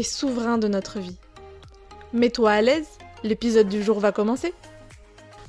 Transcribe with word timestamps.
souverain 0.00 0.56
de 0.56 0.68
notre 0.68 0.98
vie. 0.98 1.16
Mets-toi 2.14 2.50
à 2.50 2.62
l'aise, 2.62 2.88
l'épisode 3.22 3.68
du 3.68 3.82
jour 3.82 4.00
va 4.00 4.12
commencer. 4.12 4.54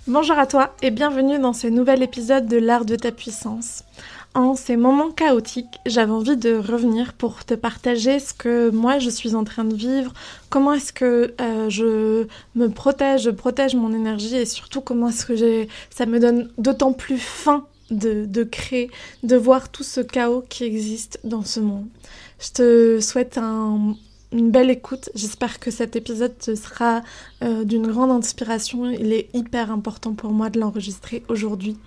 Bonjour 0.06 0.38
à 0.38 0.48
toi 0.48 0.76
et 0.82 0.92
bienvenue 0.92 1.40
dans 1.40 1.54
ce 1.54 1.68
nouvel 1.68 2.04
épisode 2.04 2.46
de 2.46 2.58
l'art 2.58 2.84
de 2.84 2.98
ta 2.98 3.14
puissance. 3.14 3.84
En 4.34 4.56
ces 4.56 4.76
moments 4.76 5.12
chaotiques, 5.12 5.80
j'avais 5.86 6.12
envie 6.12 6.36
de 6.36 6.56
revenir 6.56 7.14
pour 7.14 7.46
te 7.46 7.54
partager 7.54 8.20
ce 8.20 8.34
que 8.34 8.70
moi 8.70 9.00
je 9.00 9.10
suis 9.10 9.34
en 9.34 9.46
train 9.46 9.64
de 9.64 9.76
vivre, 9.76 10.12
comment 10.50 10.74
est-ce 10.74 10.92
que 10.92 11.34
euh, 11.40 11.70
je 11.70 12.28
me 12.56 12.68
protège, 12.68 13.24
je 13.24 13.30
protège 13.30 13.76
mon 13.76 13.94
énergie 13.94 14.36
et 14.36 14.46
surtout 14.46 14.82
comment 14.82 15.08
est-ce 15.08 15.26
que 15.26 15.68
ça 15.90 16.06
me 16.06 16.20
donne 16.20 16.50
d'autant 16.58 16.92
plus 16.92 17.18
faim 17.20 17.66
de, 17.92 18.26
de, 18.26 18.44
créer, 18.44 18.90
de 19.24 19.38
voir 19.38 19.70
tout 19.70 19.84
ce 19.84 20.02
chaos 20.02 20.44
qui 20.50 20.64
existe 20.66 21.20
dans 21.24 21.44
ce 21.44 21.60
monde. 21.60 21.86
Je 22.40 22.52
te 22.52 23.00
souhaite 23.00 23.38
un 23.38 23.96
une 24.34 24.52
belle 24.52 24.70
écoute. 24.70 25.10
J'espère 25.16 25.60
que 25.60 25.72
cet 25.72 25.96
épisode 25.96 26.34
sera 26.42 27.02
euh, 27.44 27.64
d'une 27.64 27.88
grande 27.88 28.12
inspiration. 28.12 28.90
Il 28.90 29.14
est 29.14 29.30
hyper 29.34 29.72
important 29.72 30.14
pour 30.14 30.32
moi 30.32 30.50
de 30.50 30.60
l'enregistrer 30.60 31.24
aujourd'hui. 31.30 31.78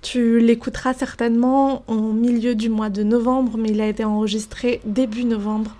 Tu 0.00 0.38
l'écouteras 0.38 0.94
certainement 0.94 1.82
au 1.88 2.12
milieu 2.12 2.54
du 2.54 2.68
mois 2.68 2.88
de 2.88 3.02
novembre, 3.02 3.58
mais 3.58 3.70
il 3.70 3.80
a 3.80 3.88
été 3.88 4.04
enregistré 4.04 4.80
début 4.84 5.24
novembre, 5.24 5.74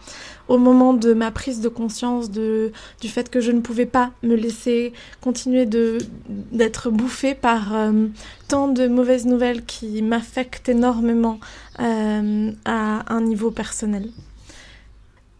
au 0.49 0.59
moment 0.59 0.93
de 0.93 1.15
ma 1.15 1.31
prise 1.31 1.61
de 1.61 1.69
conscience 1.69 2.31
de, 2.31 2.73
du 3.01 3.09
fait 3.09 3.31
que 3.31 3.41
je 3.41 3.53
ne 3.53 3.61
pouvais 3.61 3.87
pas 3.87 4.11
me 4.25 4.35
laisser 4.35 4.93
continuer 5.21 5.67
d'être 5.67 6.91
bouffée 6.91 7.37
par 7.37 7.77
euh, 7.77 8.07
tant 8.49 8.67
de 8.67 8.89
mauvaises 8.89 9.27
nouvelles 9.27 9.65
qui 9.65 10.03
m'affectent 10.03 10.69
énormément 10.69 11.39
euh, 11.79 12.51
à 12.65 13.15
un 13.15 13.21
niveau 13.21 13.53
personnel. 13.53 14.11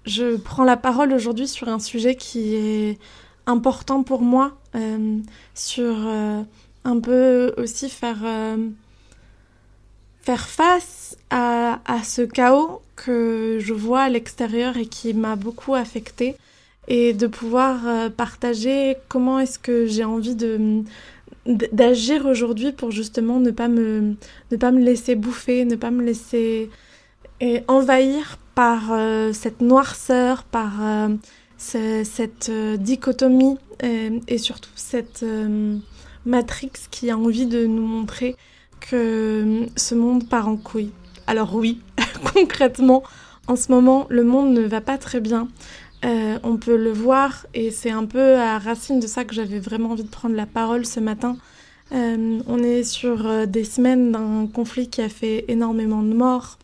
Je 0.07 0.37
prends 0.37 0.65
la 0.65 0.77
parole 0.77 1.13
aujourd'hui 1.13 1.49
sur 1.49 1.69
un 1.69 1.79
sujet 1.79 2.15
qui 2.15 2.55
est 2.55 2.99
important 3.49 4.03
pour 4.03 4.21
moi, 4.21 4.57
euh, 4.75 5.19
sur 5.55 5.95
euh, 6.07 6.43
un 6.85 7.01
peu 7.01 7.55
aussi 7.57 7.89
faire, 7.89 8.19
euh, 8.25 8.69
faire 10.21 10.49
face 10.49 11.17
à, 11.31 11.81
à, 11.87 12.03
ce 12.05 12.23
chaos 12.23 12.83
que 12.95 13.59
je 13.61 13.73
vois 13.73 14.03
à 14.03 14.09
l'extérieur 14.09 14.77
et 14.77 14.87
qui 14.87 15.15
m'a 15.15 15.35
beaucoup 15.35 15.75
affectée 15.75 16.37
et 16.89 17.13
de 17.13 17.27
pouvoir 17.27 18.11
partager 18.13 18.97
comment 19.09 19.39
est-ce 19.39 19.59
que 19.59 19.87
j'ai 19.87 20.05
envie 20.05 20.35
de 20.35 20.83
d'agir 21.47 22.27
aujourd'hui 22.27 22.73
pour 22.73 22.91
justement 22.91 23.41
ne 23.41 23.51
pas 23.51 23.69
me 23.69 24.15
ne 24.51 24.57
pas 24.57 24.71
me 24.71 24.81
laisser 24.81 25.15
bouffer, 25.15 25.65
ne 25.65 25.77
pas 25.77 25.91
me 25.91 26.03
laisser 26.03 26.71
envahir 27.69 28.39
par 28.59 28.91
euh, 28.91 29.33
cette 29.33 29.61
noirceur, 29.61 30.43
par 30.43 30.83
euh, 30.83 31.15
cette 31.59 32.49
euh, 32.49 32.77
dichotomie 32.77 33.57
et, 33.81 34.39
surtout 34.39 34.73
cette 34.75 35.25
matrix 36.27 36.73
qui 36.91 37.09
a 37.09 37.17
envie 37.17 37.47
de 37.47 37.67
nous 37.67 37.87
montrer 37.87 38.35
que 38.81 39.67
ce 39.77 39.95
monde 39.95 40.29
part 40.29 40.49
en 40.49 40.57
couille. 40.57 40.91
Alors 41.29 41.55
oui, 41.55 41.81
concrètement, 42.35 43.05
en 43.47 43.55
ce 43.55 43.71
moment, 43.71 44.09
le 44.11 44.25
monde 44.25 44.53
ne 44.53 44.63
va 44.63 44.81
pas 44.81 44.99
très 44.99 45.21
bien. 45.21 45.47
on 46.03 46.57
peut 46.57 46.77
le 46.77 46.91
voir 46.91 47.47
et 47.55 47.71
c'est 47.71 47.93
un 47.93 48.07
peu 48.07 48.35
à 48.35 48.59
racine 48.59 48.99
de 48.99 49.07
ça 49.07 49.25
que 49.25 49.33
j'avais 49.33 49.61
vraiment 49.61 49.93
envie 49.93 50.03
de 50.03 50.09
prendre 50.09 50.35
la 50.35 50.47
parole 50.47 50.85
ce 50.85 50.99
matin. 50.99 51.37
on 51.93 52.59
est 52.65 52.83
sur 52.83 53.47
des 53.47 53.63
semaines 53.63 54.11
d'un 54.11 54.49
conflit 54.53 54.91
qui 54.91 55.01
a 55.01 55.09
fait 55.09 55.45
énormément 55.47 56.03
de 56.03 56.13
morts, 56.13 56.59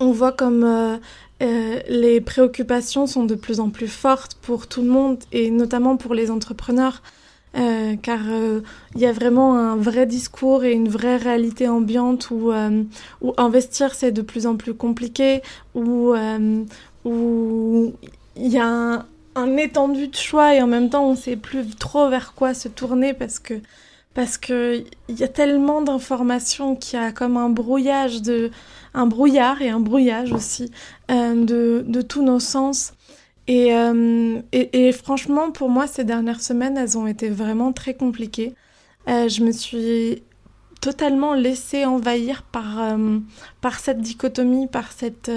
on 0.00 0.12
voit 0.12 0.32
comme 0.32 0.64
euh, 0.64 0.96
euh, 1.42 1.80
les 1.88 2.20
préoccupations 2.20 3.06
sont 3.06 3.24
de 3.24 3.34
plus 3.34 3.60
en 3.60 3.70
plus 3.70 3.88
fortes 3.88 4.34
pour 4.42 4.66
tout 4.66 4.82
le 4.82 4.88
monde 4.88 5.18
et 5.30 5.50
notamment 5.50 5.96
pour 5.96 6.14
les 6.14 6.30
entrepreneurs. 6.30 7.02
Euh, 7.58 7.96
car 8.00 8.20
il 8.94 9.00
y 9.00 9.06
a 9.06 9.12
vraiment 9.12 9.58
un 9.58 9.74
vrai 9.74 10.06
discours 10.06 10.62
et 10.62 10.72
une 10.72 10.88
vraie 10.88 11.16
réalité 11.16 11.66
ambiante 11.66 12.30
où, 12.30 12.52
investir 13.36 13.94
c'est 13.94 14.12
de 14.12 14.22
plus 14.22 14.46
en 14.46 14.56
plus 14.56 14.74
compliqué, 14.74 15.42
où 15.74 16.14
où 17.04 17.92
il 18.36 18.46
y 18.46 18.58
a 18.58 19.04
un, 19.34 19.56
étendu 19.56 20.08
de 20.08 20.14
choix 20.14 20.54
et 20.54 20.62
en 20.62 20.68
même 20.68 20.90
temps 20.90 21.04
on 21.04 21.16
sait 21.16 21.36
plus 21.36 21.68
trop 21.76 22.08
vers 22.08 22.34
quoi 22.34 22.54
se 22.54 22.68
tourner 22.68 23.14
parce 23.14 23.40
que 23.40 23.54
parce 24.14 24.38
que 24.38 24.84
il 25.08 25.18
y 25.18 25.22
a 25.22 25.28
tellement 25.28 25.82
d'informations 25.82 26.76
qu'il 26.76 26.98
y 26.98 27.02
a 27.02 27.12
comme 27.12 27.36
un 27.36 27.48
brouillage 27.48 28.22
de 28.22 28.50
un 28.94 29.06
brouillard 29.06 29.62
et 29.62 29.68
un 29.68 29.80
brouillage 29.80 30.32
aussi 30.32 30.72
euh, 31.10 31.44
de, 31.44 32.02
tous 32.02 32.22
nos 32.22 32.40
sens. 32.40 32.92
Et, 33.46 33.74
euh, 33.74 34.40
et, 34.52 34.88
et, 34.88 34.92
franchement, 34.92 35.50
pour 35.50 35.70
moi, 35.70 35.86
ces 35.86 36.04
dernières 36.04 36.40
semaines, 36.40 36.76
elles 36.76 36.98
ont 36.98 37.06
été 37.06 37.30
vraiment 37.30 37.72
très 37.72 37.94
compliquées. 37.94 38.54
Euh, 39.08 39.28
je 39.28 39.42
me 39.42 39.52
suis 39.52 40.22
totalement 40.80 41.34
laissée 41.34 41.84
envahir 41.84 42.42
par, 42.42 42.96
par 43.60 43.78
cette 43.78 44.00
dichotomie, 44.00 44.66
par 44.66 44.92
cette, 44.92 45.30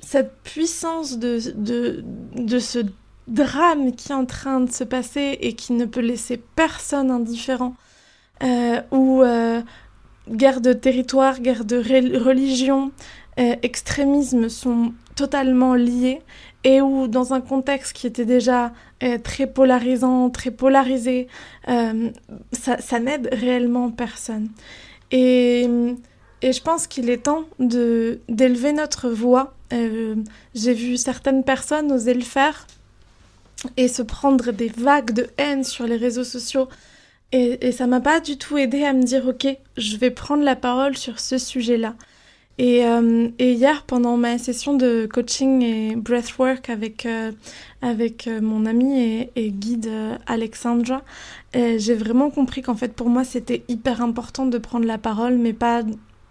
cette 0.00 0.32
puissance 0.42 1.18
de, 1.18 1.38
de, 1.54 2.04
de 2.34 2.58
ce 2.58 2.80
drame 3.28 3.92
qui 3.92 4.12
est 4.12 4.14
en 4.14 4.26
train 4.26 4.60
de 4.60 4.70
se 4.70 4.84
passer 4.84 5.38
et 5.40 5.54
qui 5.54 5.72
ne 5.72 5.84
peut 5.84 6.00
laisser 6.00 6.40
personne 6.56 7.10
indifférent. 7.10 7.74
Euh, 8.42 8.80
où 8.90 9.22
guerre 10.28 10.60
de 10.60 10.72
territoire, 10.72 11.40
guerre 11.40 11.64
de 11.64 11.76
religion, 12.18 12.92
euh, 13.38 13.56
extrémisme 13.62 14.48
sont 14.48 14.92
totalement 15.16 15.74
liés 15.74 16.20
et 16.64 16.82
où 16.82 17.08
dans 17.08 17.32
un 17.32 17.40
contexte 17.40 17.94
qui 17.94 18.06
était 18.06 18.26
déjà 18.26 18.72
euh, 19.02 19.18
très 19.18 19.46
polarisant, 19.46 20.28
très 20.30 20.50
polarisé, 20.50 21.28
euh, 21.68 22.10
ça, 22.52 23.00
n'aide 23.00 23.30
réellement 23.32 23.90
personne. 23.90 24.48
Et, 25.10 25.66
et 26.42 26.52
je 26.52 26.62
pense 26.62 26.86
qu'il 26.86 27.10
est 27.10 27.24
temps 27.24 27.44
d'élever 27.58 28.72
notre 28.72 29.08
voix. 29.08 29.54
J'ai 29.70 30.74
vu 30.74 30.98
certaines 30.98 31.44
personnes 31.44 31.90
oser 31.90 32.12
le 32.12 32.20
faire 32.20 32.66
et 33.76 33.88
se 33.88 34.02
prendre 34.02 34.52
des 34.52 34.68
vagues 34.68 35.12
de 35.12 35.28
haine 35.38 35.64
sur 35.64 35.86
les 35.86 35.96
réseaux 35.96 36.24
sociaux 36.24 36.68
et, 37.32 37.72
ça 37.72 37.86
m'a 37.86 38.00
pas 38.00 38.20
du 38.20 38.36
tout 38.36 38.58
aidé 38.58 38.84
à 38.84 38.92
me 38.92 39.02
dire, 39.02 39.26
ok, 39.26 39.46
je 39.78 39.96
vais 39.96 40.10
prendre 40.10 40.44
la 40.44 40.54
parole 40.54 40.96
sur 40.96 41.18
ce 41.18 41.38
sujet-là. 41.38 41.94
Et, 42.58 42.84
euh, 42.84 43.28
et, 43.38 43.54
hier, 43.54 43.84
pendant 43.84 44.18
ma 44.18 44.36
session 44.36 44.74
de 44.74 45.08
coaching 45.10 45.62
et 45.62 45.96
breathwork 45.96 46.68
avec, 46.68 47.06
euh, 47.06 47.32
avec 47.80 48.26
euh, 48.26 48.42
mon 48.42 48.66
amie 48.66 49.00
et, 49.00 49.30
et 49.36 49.50
guide 49.50 49.86
euh, 49.86 50.16
Alexandra, 50.26 51.02
j'ai 51.54 51.94
vraiment 51.94 52.30
compris 52.30 52.60
qu'en 52.60 52.74
fait, 52.74 52.92
pour 52.92 53.08
moi, 53.08 53.24
c'était 53.24 53.62
hyper 53.68 54.02
important 54.02 54.44
de 54.44 54.58
prendre 54.58 54.86
la 54.86 54.98
parole, 54.98 55.36
mais 55.36 55.54
pas, 55.54 55.82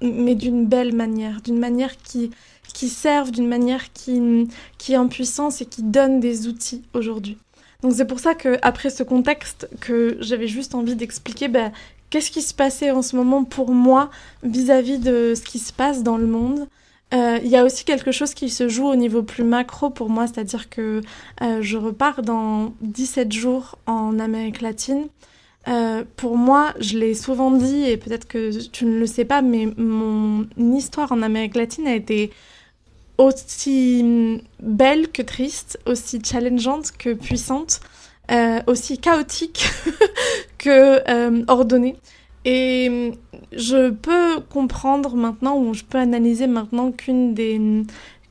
mais 0.02 0.36
d'une 0.36 0.68
belle 0.68 0.94
manière, 0.94 1.42
d'une 1.42 1.59
manière 1.59 1.98
qui, 1.98 2.30
qui 2.73 2.89
serve, 2.89 3.31
d'une 3.31 3.47
manière 3.47 3.91
qui, 3.93 4.47
qui 4.77 4.93
est 4.93 4.97
en 4.97 5.07
puissance 5.07 5.61
et 5.61 5.65
qui 5.65 5.83
donne 5.83 6.19
des 6.19 6.47
outils 6.47 6.83
aujourd'hui. 6.94 7.38
Donc 7.81 7.94
c'est 7.95 8.06
pour 8.06 8.19
ça 8.19 8.35
que 8.35 8.57
après 8.62 8.89
ce 8.89 9.03
contexte 9.03 9.68
que 9.79 10.18
j'avais 10.19 10.47
juste 10.47 10.75
envie 10.75 10.95
d'expliquer 10.95 11.47
ben, 11.47 11.71
qu'est-ce 12.09 12.29
qui 12.29 12.41
se 12.41 12.53
passait 12.53 12.91
en 12.91 13.01
ce 13.01 13.15
moment 13.15 13.44
pour 13.44 13.71
moi 13.71 14.12
vis-à-vis 14.44 15.00
de 15.00 15.33
ce 15.35 15.41
qui 15.41 15.59
se 15.59 15.73
passe 15.73 16.03
dans 16.03 16.18
le 16.18 16.27
monde. 16.27 16.68
Euh, 17.13 17.39
il 17.44 17.50
y 17.50 17.57
a 17.57 17.65
aussi 17.65 17.83
quelque 17.83 18.12
chose 18.12 18.33
qui 18.33 18.50
se 18.50 18.69
joue 18.69 18.88
au 18.88 18.95
niveau 18.95 19.21
plus 19.21 19.44
macro 19.44 19.89
pour 19.89 20.09
moi, 20.09 20.27
c'est-à-dire 20.27 20.69
que 20.69 21.01
euh, 21.41 21.62
je 21.62 21.77
repars 21.77 22.21
dans 22.21 22.74
17 22.81 23.31
jours 23.33 23.77
en 23.85 24.17
Amérique 24.19 24.62
latine. 24.62 25.07
Euh, 25.67 26.03
pour 26.15 26.38
moi, 26.38 26.74
je 26.79 26.97
l'ai 26.97 27.13
souvent 27.13 27.51
dit, 27.51 27.83
et 27.83 27.97
peut-être 27.97 28.27
que 28.27 28.65
tu 28.69 28.85
ne 28.85 28.97
le 28.97 29.06
sais 29.06 29.25
pas, 29.25 29.41
mais 29.41 29.67
mon 29.77 30.47
histoire 30.57 31.12
en 31.12 31.21
Amérique 31.21 31.56
latine 31.56 31.85
a 31.85 31.95
été 31.95 32.31
aussi 33.21 34.41
belle 34.59 35.09
que 35.12 35.21
triste, 35.21 35.79
aussi 35.85 36.21
challengeante 36.23 36.91
que 36.97 37.13
puissante, 37.13 37.79
euh, 38.31 38.59
aussi 38.68 38.97
chaotique 38.97 39.65
que 40.57 41.01
euh, 41.09 41.44
ordonnée. 41.47 41.95
Et 42.45 43.12
je 43.51 43.89
peux 43.89 44.39
comprendre 44.50 45.15
maintenant, 45.15 45.57
ou 45.57 45.73
je 45.73 45.83
peux 45.83 45.97
analyser 45.97 46.47
maintenant 46.47 46.91
qu'une 46.91 47.33
des, 47.33 47.59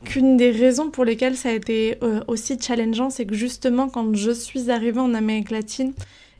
qu'une 0.04 0.36
des 0.36 0.50
raisons 0.50 0.90
pour 0.90 1.04
lesquelles 1.04 1.36
ça 1.36 1.50
a 1.50 1.52
été 1.52 1.98
euh, 2.02 2.20
aussi 2.26 2.58
challengeant, 2.60 3.10
c'est 3.10 3.26
que 3.26 3.34
justement 3.34 3.88
quand 3.88 4.16
je 4.16 4.30
suis 4.30 4.70
arrivée 4.70 5.00
en 5.00 5.14
Amérique 5.14 5.50
latine, 5.50 5.92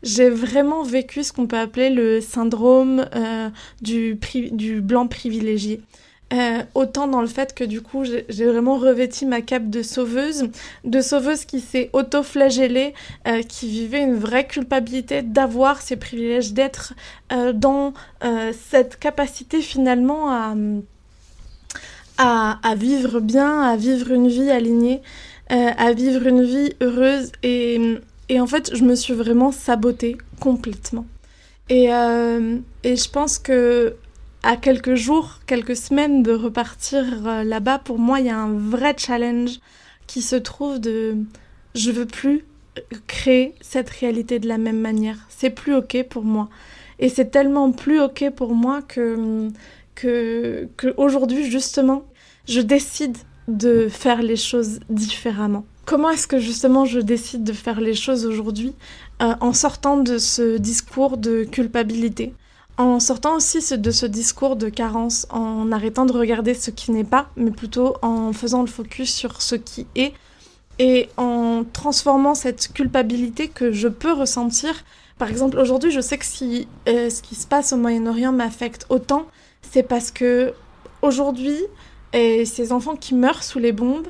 j'ai 0.02 0.30
vraiment 0.30 0.82
vécu 0.82 1.22
ce 1.22 1.32
qu'on 1.32 1.46
peut 1.46 1.58
appeler 1.58 1.90
le 1.90 2.22
syndrome 2.22 3.04
du 3.82 4.80
blanc 4.80 5.06
privilégié. 5.06 5.82
Euh, 6.32 6.62
autant 6.76 7.08
dans 7.08 7.22
le 7.22 7.26
fait 7.26 7.54
que 7.54 7.64
du 7.64 7.80
coup 7.82 8.04
j'ai 8.04 8.46
vraiment 8.46 8.78
revêti 8.78 9.26
ma 9.26 9.40
cape 9.40 9.68
de 9.68 9.82
sauveuse, 9.82 10.48
de 10.84 11.00
sauveuse 11.00 11.44
qui 11.44 11.58
s'est 11.58 11.90
auto-flagellée, 11.92 12.94
euh, 13.26 13.42
qui 13.42 13.68
vivait 13.68 14.02
une 14.02 14.14
vraie 14.14 14.46
culpabilité 14.46 15.22
d'avoir 15.22 15.82
ces 15.82 15.96
privilèges, 15.96 16.52
d'être 16.52 16.94
euh, 17.32 17.52
dans 17.52 17.94
cette 18.52 18.96
capacité 18.98 19.60
finalement 19.60 20.30
à, 20.30 20.54
à, 22.62 22.74
vivre 22.76 23.18
bien, 23.18 23.62
à 23.62 23.76
vivre 23.76 24.12
une 24.12 24.28
vie 24.28 24.50
alignée, 24.50 25.02
à 25.48 25.92
vivre 25.92 26.26
une 26.28 26.44
vie 26.44 26.74
heureuse 26.80 27.32
et, 27.42 27.96
et 28.28 28.40
en 28.40 28.46
fait 28.46 28.74
je 28.74 28.84
me 28.84 28.94
suis 28.94 29.14
vraiment 29.14 29.50
sabotée 29.50 30.16
complètement. 30.38 31.06
Et, 31.70 31.86
et 31.86 32.96
je 32.96 33.10
pense 33.10 33.38
que 33.38 33.96
à 34.42 34.56
quelques 34.56 34.94
jours, 34.94 35.40
quelques 35.46 35.76
semaines 35.76 36.22
de 36.22 36.32
repartir 36.32 37.04
euh, 37.26 37.44
là-bas, 37.44 37.78
pour 37.78 37.98
moi, 37.98 38.20
il 38.20 38.26
y 38.26 38.30
a 38.30 38.38
un 38.38 38.52
vrai 38.52 38.94
challenge 38.96 39.60
qui 40.06 40.22
se 40.22 40.36
trouve 40.36 40.80
de 40.80 41.16
je 41.74 41.90
veux 41.90 42.06
plus 42.06 42.44
créer 43.06 43.54
cette 43.60 43.90
réalité 43.90 44.38
de 44.38 44.48
la 44.48 44.58
même 44.58 44.80
manière. 44.80 45.18
C'est 45.28 45.50
plus 45.50 45.74
ok 45.74 46.04
pour 46.08 46.24
moi. 46.24 46.48
Et 46.98 47.08
c'est 47.08 47.30
tellement 47.30 47.72
plus 47.72 48.00
ok 48.00 48.30
pour 48.30 48.54
moi 48.54 48.82
que, 48.82 49.48
que, 49.94 50.68
que 50.76 50.94
aujourd'hui, 50.96 51.50
justement, 51.50 52.04
je 52.46 52.60
décide 52.60 53.16
de 53.48 53.88
faire 53.88 54.22
les 54.22 54.36
choses 54.36 54.80
différemment. 54.88 55.64
Comment 55.86 56.10
est-ce 56.10 56.26
que 56.26 56.38
justement 56.38 56.84
je 56.84 57.00
décide 57.00 57.42
de 57.42 57.52
faire 57.52 57.80
les 57.80 57.94
choses 57.94 58.24
aujourd'hui 58.24 58.74
euh, 59.22 59.34
en 59.40 59.52
sortant 59.52 59.96
de 59.96 60.18
ce 60.18 60.56
discours 60.56 61.16
de 61.16 61.44
culpabilité? 61.44 62.32
En 62.80 62.98
sortant 62.98 63.36
aussi 63.36 63.58
de 63.76 63.90
ce 63.90 64.06
discours 64.06 64.56
de 64.56 64.70
carence, 64.70 65.26
en 65.28 65.70
arrêtant 65.70 66.06
de 66.06 66.12
regarder 66.12 66.54
ce 66.54 66.70
qui 66.70 66.92
n'est 66.92 67.04
pas, 67.04 67.28
mais 67.36 67.50
plutôt 67.50 67.96
en 68.00 68.32
faisant 68.32 68.62
le 68.62 68.68
focus 68.68 69.12
sur 69.12 69.42
ce 69.42 69.54
qui 69.54 69.86
est, 69.96 70.14
et 70.78 71.10
en 71.18 71.64
transformant 71.70 72.34
cette 72.34 72.72
culpabilité 72.72 73.48
que 73.48 73.70
je 73.70 73.86
peux 73.86 74.12
ressentir. 74.12 74.72
Par 75.18 75.28
exemple, 75.28 75.58
aujourd'hui, 75.58 75.90
je 75.90 76.00
sais 76.00 76.16
que 76.16 76.24
si 76.24 76.68
euh, 76.88 77.10
ce 77.10 77.20
qui 77.20 77.34
se 77.34 77.46
passe 77.46 77.74
au 77.74 77.76
Moyen-Orient 77.76 78.32
m'affecte 78.32 78.86
autant, 78.88 79.26
c'est 79.60 79.82
parce 79.82 80.10
que 80.10 80.54
aujourd'hui, 81.02 81.58
ces 82.14 82.72
enfants 82.72 82.96
qui 82.96 83.14
meurent 83.14 83.44
sous 83.44 83.58
les 83.58 83.72
bombes, 83.72 84.08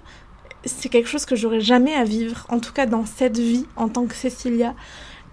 c'est 0.64 0.88
quelque 0.88 1.08
chose 1.08 1.24
que 1.24 1.34
j'aurais 1.34 1.60
jamais 1.60 1.94
à 1.94 2.04
vivre, 2.04 2.46
en 2.48 2.60
tout 2.60 2.72
cas 2.72 2.86
dans 2.86 3.04
cette 3.04 3.38
vie 3.38 3.66
en 3.74 3.88
tant 3.88 4.06
que 4.06 4.14
Cécilia. 4.14 4.74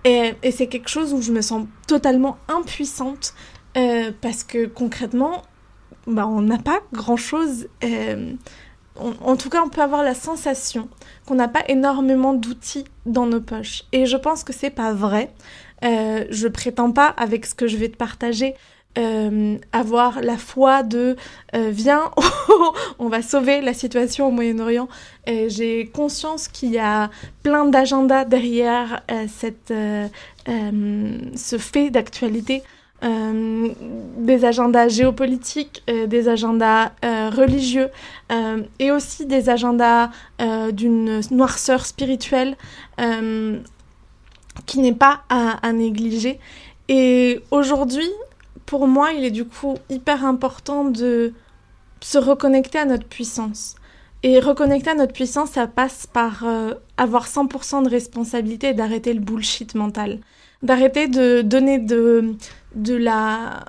Et, 0.04 0.36
c'est 0.52 0.68
quelque 0.68 0.90
chose 0.90 1.14
où 1.14 1.22
je 1.22 1.32
me 1.32 1.42
sens 1.42 1.68
totalement 1.88 2.38
impuissante 2.48 3.34
euh, 3.76 4.12
parce 4.22 4.44
que 4.44 4.66
concrètement, 4.66 5.42
bah, 6.06 6.28
on 6.28 6.42
n'a 6.42 6.58
pas 6.58 6.80
grand-chose. 6.94 7.68
Euh, 7.84 8.34
en 8.96 9.36
tout 9.36 9.50
cas, 9.50 9.62
on 9.64 9.70
peut 9.70 9.82
avoir 9.82 10.04
la 10.04 10.16
sensation 10.16 10.90
qu'on 11.26 11.36
n'a 11.36 11.48
pas 11.48 11.64
énormément 11.68 12.34
d'outils 12.34 12.86
dans 13.06 13.26
nos 13.26 13.42
poches. 13.42 13.84
Et 13.92 14.06
je 14.06 14.18
pense 14.18 14.44
que 14.44 14.54
c'est 14.54 14.70
pas 14.70 14.94
vrai. 14.94 15.34
Euh, 15.84 16.26
je 16.30 16.48
prétends 16.48 16.92
pas, 16.92 17.08
avec 17.18 17.46
ce 17.46 17.54
que 17.54 17.68
je 17.68 17.78
vais 17.78 17.90
te 17.90 17.98
partager, 17.98 18.56
euh, 18.98 19.58
avoir 19.74 20.22
la 20.22 20.38
foi 20.38 20.82
de 20.82 21.16
euh, 21.54 21.70
viens, 21.72 22.10
on 23.00 23.10
va 23.10 23.22
sauver 23.22 23.62
la 23.62 23.74
situation 23.74 24.28
au 24.28 24.32
Moyen-Orient. 24.32 24.88
J'ai 25.28 25.92
conscience 25.94 26.48
qu'il 26.48 26.72
y 26.72 26.80
a 26.80 27.12
plein 27.44 27.66
d'agendas 27.66 28.26
derrière 28.26 29.04
euh, 29.12 29.26
cette, 29.28 29.74
ce 30.48 31.58
fait 31.58 31.90
d'actualité. 31.90 32.64
des 33.02 34.46
agendas 34.46 34.88
géopolitiques, 34.88 35.84
des 36.08 36.28
agendas 36.28 36.94
religieux 37.04 37.90
et 38.80 38.90
aussi 38.92 39.28
des 39.28 39.50
agendas 39.50 40.10
d'une 40.72 41.22
noirceur 41.30 41.86
spirituelle 41.86 42.56
qui 44.66 44.80
n'est 44.80 44.94
pas 44.94 45.24
à, 45.30 45.68
à 45.68 45.72
négliger. 45.74 46.40
Et 46.90 47.42
aujourd'hui, 47.52 48.10
pour 48.68 48.88
moi, 48.88 49.14
il 49.14 49.24
est 49.24 49.31
du 49.31 49.46
coup 49.46 49.75
hyper 49.90 50.24
important 50.24 50.84
de 50.84 51.34
se 52.02 52.19
reconnecter 52.19 52.78
à 52.78 52.86
notre 52.86 53.08
puissance. 53.08 53.75
Et 54.24 54.40
reconnecter 54.40 54.92
à 54.92 54.96
notre 54.96 55.14
puissance, 55.14 55.52
ça 55.52 55.68
passe 55.68 56.06
par 56.06 56.44
euh, 56.46 56.74
avoir 56.98 57.28
100% 57.28 57.84
de 57.84 57.90
responsabilité 57.90 58.69
et 58.69 58.74
d'arrêter 58.74 59.14
le 59.14 59.22
bullshit 59.22 59.74
mental. 59.74 60.19
D'arrêter 60.64 61.08
de 61.08 61.42
donner 61.42 61.80
de, 61.80 62.36
de, 62.75 62.96
la, 62.96 63.66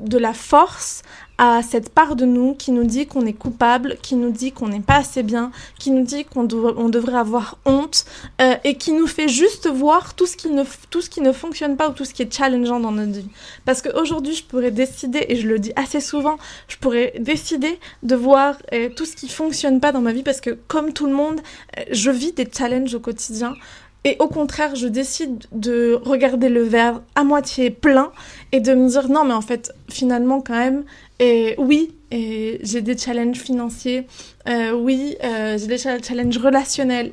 de 0.00 0.18
la 0.18 0.32
force 0.32 1.02
à 1.38 1.62
cette 1.62 1.88
part 1.88 2.14
de 2.14 2.24
nous 2.24 2.54
qui 2.54 2.70
nous 2.70 2.84
dit 2.84 3.06
qu'on 3.06 3.26
est 3.26 3.32
coupable, 3.32 3.96
qui 4.00 4.14
nous 4.14 4.30
dit 4.30 4.52
qu'on 4.52 4.68
n'est 4.68 4.80
pas 4.80 4.96
assez 4.96 5.22
bien, 5.22 5.50
qui 5.78 5.90
nous 5.90 6.04
dit 6.04 6.24
qu'on 6.24 6.46
on 6.52 6.88
devrait 6.88 7.16
avoir 7.16 7.58
honte 7.64 8.04
euh, 8.40 8.54
et 8.64 8.76
qui 8.76 8.92
nous 8.92 9.06
fait 9.06 9.28
juste 9.28 9.68
voir 9.68 10.14
tout 10.14 10.26
ce, 10.26 10.36
qui 10.36 10.50
ne, 10.50 10.62
tout 10.90 11.00
ce 11.00 11.10
qui 11.10 11.20
ne 11.20 11.32
fonctionne 11.32 11.76
pas 11.76 11.88
ou 11.88 11.92
tout 11.94 12.04
ce 12.04 12.14
qui 12.14 12.22
est 12.22 12.32
challengeant 12.32 12.80
dans 12.80 12.92
notre 12.92 13.12
vie. 13.12 13.28
Parce 13.64 13.82
qu'aujourd'hui, 13.82 14.34
je 14.34 14.44
pourrais 14.44 14.70
décider, 14.70 15.24
et 15.28 15.36
je 15.36 15.48
le 15.48 15.58
dis 15.58 15.72
assez 15.74 16.00
souvent, 16.00 16.36
je 16.68 16.76
pourrais 16.76 17.14
décider 17.18 17.80
de 18.02 18.14
voir 18.14 18.56
euh, 18.72 18.88
tout 18.94 19.04
ce 19.04 19.16
qui 19.16 19.28
fonctionne 19.28 19.80
pas 19.80 19.90
dans 19.90 20.00
ma 20.00 20.12
vie 20.12 20.22
parce 20.22 20.40
que 20.40 20.50
comme 20.68 20.92
tout 20.92 21.06
le 21.06 21.14
monde, 21.14 21.40
euh, 21.78 21.82
je 21.90 22.10
vis 22.10 22.32
des 22.32 22.48
challenges 22.56 22.94
au 22.94 23.00
quotidien. 23.00 23.54
Et 24.04 24.16
au 24.18 24.26
contraire, 24.26 24.74
je 24.74 24.88
décide 24.88 25.44
de 25.52 25.98
regarder 26.04 26.48
le 26.48 26.62
verre 26.62 27.02
à 27.14 27.22
moitié 27.22 27.70
plein 27.70 28.10
et 28.50 28.58
de 28.58 28.74
me 28.74 28.88
dire 28.88 29.08
non, 29.08 29.24
mais 29.24 29.34
en 29.34 29.42
fait, 29.42 29.72
finalement, 29.88 30.40
quand 30.40 30.58
même, 30.58 30.84
oui, 31.58 31.94
j'ai 32.10 32.82
des 32.82 32.96
challenges 32.96 33.38
financiers, 33.38 34.06
euh, 34.48 34.72
oui, 34.72 35.16
euh, 35.22 35.56
j'ai 35.58 35.66
des 35.66 35.78
challenges 35.78 36.38
relationnels, 36.38 37.12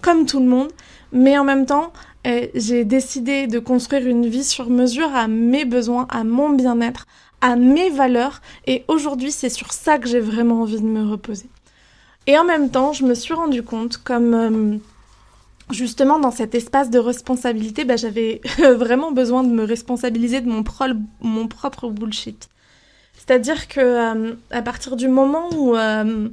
comme 0.00 0.26
tout 0.26 0.40
le 0.40 0.46
monde, 0.46 0.70
mais 1.12 1.38
en 1.38 1.44
même 1.44 1.66
temps, 1.66 1.92
euh, 2.26 2.46
j'ai 2.54 2.84
décidé 2.84 3.46
de 3.46 3.58
construire 3.58 4.06
une 4.06 4.26
vie 4.26 4.44
sur 4.44 4.70
mesure 4.70 5.14
à 5.14 5.28
mes 5.28 5.64
besoins, 5.64 6.06
à 6.10 6.24
mon 6.24 6.50
bien-être, 6.50 7.06
à 7.40 7.56
mes 7.56 7.90
valeurs, 7.90 8.40
et 8.66 8.84
aujourd'hui, 8.88 9.32
c'est 9.32 9.48
sur 9.48 9.72
ça 9.72 9.98
que 9.98 10.08
j'ai 10.08 10.20
vraiment 10.20 10.62
envie 10.62 10.80
de 10.80 10.86
me 10.86 11.08
reposer. 11.08 11.46
Et 12.26 12.38
en 12.38 12.44
même 12.44 12.70
temps, 12.70 12.92
je 12.92 13.04
me 13.04 13.14
suis 13.14 13.34
rendu 13.34 13.62
compte, 13.62 13.96
comme 13.96 14.80
justement 15.72 16.18
dans 16.18 16.30
cet 16.30 16.54
espace 16.54 16.90
de 16.90 16.98
responsabilité, 16.98 17.84
bah, 17.84 17.96
j'avais 17.96 18.40
vraiment 18.58 19.12
besoin 19.12 19.42
de 19.42 19.48
me 19.48 19.64
responsabiliser 19.64 20.40
de 20.40 20.48
mon, 20.48 20.62
propre 21.48 21.88
bullshit. 21.90 22.48
C'est-à-dire 23.14 23.68
que 23.68 23.80
euh, 23.80 24.34
à 24.50 24.62
partir 24.62 24.96
du 24.96 25.08
moment 25.08 25.48
où, 25.54 25.76
euh, 25.76 26.28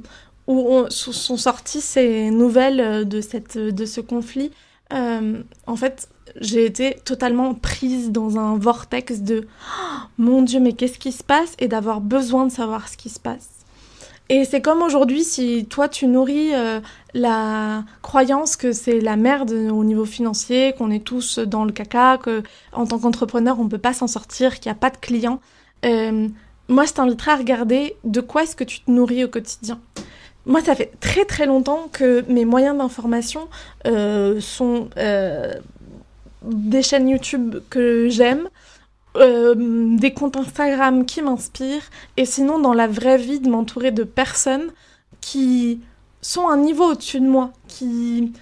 où 0.46 0.84
sont 0.90 1.36
sorties 1.36 1.80
ces 1.80 2.30
nouvelles 2.30 2.80
euh, 2.80 3.04
de 3.04 3.20
ce 3.86 4.00
conflit, 4.00 4.50
en 4.92 5.76
fait, 5.76 6.08
j'ai 6.40 6.64
été 6.64 6.96
totalement 7.04 7.54
prise 7.54 8.10
dans 8.10 8.38
un 8.38 8.58
vortex 8.58 9.20
de 9.20 9.46
oh, 9.46 9.98
mon 10.18 10.42
Dieu, 10.42 10.58
mais 10.58 10.72
qu'est-ce 10.72 10.98
qui 10.98 11.12
se 11.12 11.22
passe? 11.22 11.54
Et 11.58 11.68
d'avoir 11.68 12.00
besoin 12.00 12.46
de 12.46 12.52
savoir 12.52 12.88
ce 12.88 12.96
qui 12.96 13.08
se 13.08 13.20
passe. 13.20 13.48
Et 14.28 14.44
c'est 14.44 14.60
comme 14.60 14.82
aujourd'hui, 14.82 15.24
si 15.24 15.66
toi 15.66 15.88
tu 15.88 16.06
nourris 16.06 16.52
la 17.14 17.84
croyance 18.02 18.56
que 18.56 18.72
c'est 18.72 19.00
la 19.00 19.16
merde 19.16 19.50
au 19.50 19.84
niveau 19.84 20.04
financier, 20.04 20.74
qu'on 20.76 20.90
est 20.90 21.04
tous 21.04 21.38
dans 21.38 21.64
le 21.64 21.72
caca, 21.72 22.18
que 22.18 22.42
en 22.72 22.86
tant 22.86 22.98
qu'entrepreneur 22.98 23.58
on 23.60 23.68
peut 23.68 23.78
pas 23.78 23.92
s'en 23.92 24.06
sortir, 24.06 24.60
qu'il 24.60 24.70
n'y 24.70 24.76
a 24.76 24.78
pas 24.78 24.90
de 24.90 24.96
clients 24.96 25.40
moi 26.70 26.84
je 26.84 26.92
t'inviterai 26.92 27.32
à 27.32 27.36
regarder 27.36 27.96
de 28.04 28.20
quoi 28.20 28.44
est-ce 28.44 28.56
que 28.56 28.64
tu 28.64 28.80
te 28.80 28.90
nourris 28.90 29.24
au 29.24 29.28
quotidien. 29.28 29.78
Moi, 30.46 30.62
ça 30.62 30.74
fait 30.74 30.92
très 31.00 31.26
très 31.26 31.44
longtemps 31.44 31.88
que 31.92 32.24
mes 32.28 32.46
moyens 32.46 32.78
d'information 32.78 33.48
euh, 33.86 34.40
sont 34.40 34.88
euh, 34.96 35.52
des 36.42 36.82
chaînes 36.82 37.08
YouTube 37.08 37.56
que 37.68 38.08
j'aime, 38.08 38.48
euh, 39.16 39.54
des 39.98 40.14
comptes 40.14 40.36
Instagram 40.36 41.04
qui 41.04 41.20
m'inspirent, 41.20 41.90
et 42.16 42.24
sinon 42.24 42.58
dans 42.58 42.72
la 42.72 42.86
vraie 42.86 43.18
vie 43.18 43.40
de 43.40 43.50
m'entourer 43.50 43.90
de 43.90 44.04
personnes 44.04 44.70
qui 45.20 45.80
sont 46.22 46.48
un 46.48 46.56
niveau 46.56 46.92
au-dessus 46.92 47.20
de 47.20 47.26
moi, 47.26 47.50
qui 47.68 48.32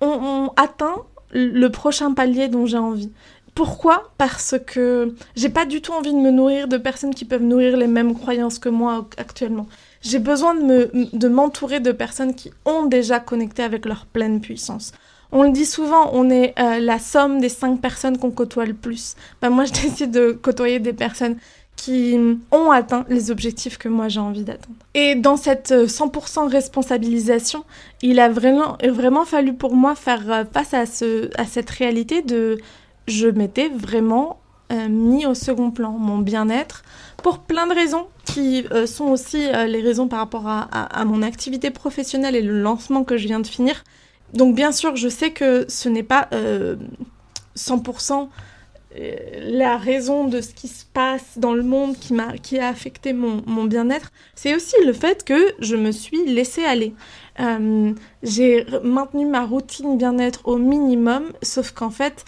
ont 0.00 0.50
atteint 0.56 0.96
le 1.32 1.68
prochain 1.68 2.12
palier 2.12 2.48
dont 2.48 2.66
j'ai 2.66 2.78
envie. 2.78 3.10
Pourquoi? 3.54 4.10
Parce 4.18 4.56
que 4.66 5.14
j'ai 5.36 5.48
pas 5.48 5.64
du 5.64 5.80
tout 5.80 5.92
envie 5.92 6.12
de 6.12 6.18
me 6.18 6.30
nourrir 6.30 6.66
de 6.66 6.76
personnes 6.76 7.14
qui 7.14 7.24
peuvent 7.24 7.42
nourrir 7.42 7.76
les 7.76 7.86
mêmes 7.86 8.14
croyances 8.14 8.58
que 8.58 8.68
moi 8.68 9.06
actuellement. 9.16 9.66
J'ai 10.02 10.18
besoin 10.18 10.54
de, 10.54 10.62
me, 10.62 11.16
de 11.16 11.28
m'entourer 11.28 11.78
de 11.78 11.92
personnes 11.92 12.34
qui 12.34 12.50
ont 12.64 12.86
déjà 12.86 13.20
connecté 13.20 13.62
avec 13.62 13.86
leur 13.86 14.06
pleine 14.06 14.40
puissance. 14.40 14.92
On 15.30 15.44
le 15.44 15.50
dit 15.50 15.66
souvent, 15.66 16.10
on 16.12 16.30
est 16.30 16.54
euh, 16.58 16.78
la 16.80 16.98
somme 16.98 17.40
des 17.40 17.48
cinq 17.48 17.80
personnes 17.80 18.18
qu'on 18.18 18.30
côtoie 18.30 18.66
le 18.66 18.74
plus. 18.74 19.14
Ben 19.40 19.50
moi, 19.50 19.64
je 19.66 19.72
décide 19.72 20.10
de 20.10 20.32
côtoyer 20.32 20.80
des 20.80 20.92
personnes 20.92 21.36
qui 21.84 22.18
ont 22.50 22.70
atteint 22.70 23.04
les 23.10 23.30
objectifs 23.30 23.76
que 23.76 23.88
moi 23.88 24.08
j'ai 24.08 24.20
envie 24.20 24.42
d'atteindre. 24.42 24.76
Et 24.94 25.14
dans 25.16 25.36
cette 25.36 25.70
100% 25.70 26.48
responsabilisation, 26.48 27.64
il 28.00 28.20
a 28.20 28.30
vraiment, 28.30 28.78
vraiment 28.82 29.26
fallu 29.26 29.52
pour 29.52 29.74
moi 29.74 29.94
faire 29.94 30.46
face 30.52 30.72
à, 30.72 30.86
ce, 30.86 31.28
à 31.38 31.44
cette 31.44 31.68
réalité 31.68 32.22
de 32.22 32.58
je 33.06 33.28
m'étais 33.28 33.68
vraiment 33.68 34.40
euh, 34.72 34.88
mis 34.88 35.26
au 35.26 35.34
second 35.34 35.70
plan, 35.70 35.90
mon 35.90 36.18
bien-être, 36.18 36.84
pour 37.22 37.40
plein 37.40 37.66
de 37.66 37.74
raisons 37.74 38.06
qui 38.24 38.64
euh, 38.72 38.86
sont 38.86 39.06
aussi 39.06 39.46
euh, 39.46 39.66
les 39.66 39.82
raisons 39.82 40.08
par 40.08 40.20
rapport 40.20 40.48
à, 40.48 41.04
mon 41.04 41.20
activité 41.20 41.70
professionnelle 41.70 42.34
et 42.34 42.40
le 42.40 42.62
lancement 42.62 43.04
que 43.04 43.18
je 43.18 43.26
viens 43.26 43.40
de 43.40 43.46
finir. 43.46 43.84
Donc 44.32 44.54
bien 44.54 44.72
sûr, 44.72 44.96
je 44.96 45.08
sais 45.08 45.32
que 45.32 45.66
ce 45.68 45.90
n'est 45.90 46.02
pas 46.02 46.30
100% 47.56 48.28
la 48.96 49.76
raison 49.76 50.24
de 50.24 50.40
ce 50.40 50.54
qui 50.54 50.68
se 50.68 50.84
passe 50.84 51.36
dans 51.38 51.52
le 51.52 51.62
monde 51.62 51.96
qui, 51.96 52.12
m'a, 52.12 52.36
qui 52.38 52.58
a 52.58 52.68
affecté 52.68 53.12
mon, 53.12 53.42
mon 53.46 53.64
bien-être, 53.64 54.12
c'est 54.34 54.54
aussi 54.54 54.76
le 54.84 54.92
fait 54.92 55.24
que 55.24 55.52
je 55.58 55.76
me 55.76 55.90
suis 55.90 56.24
laissée 56.26 56.64
aller. 56.64 56.94
j'ai 58.22 58.66
maintenu 58.82 59.26
ma 59.26 59.44
routine 59.44 59.98
bien-être 59.98 60.46
au 60.46 60.58
minimum, 60.58 61.32
sauf 61.42 61.72
qu'en 61.72 61.90
fait, 61.90 62.24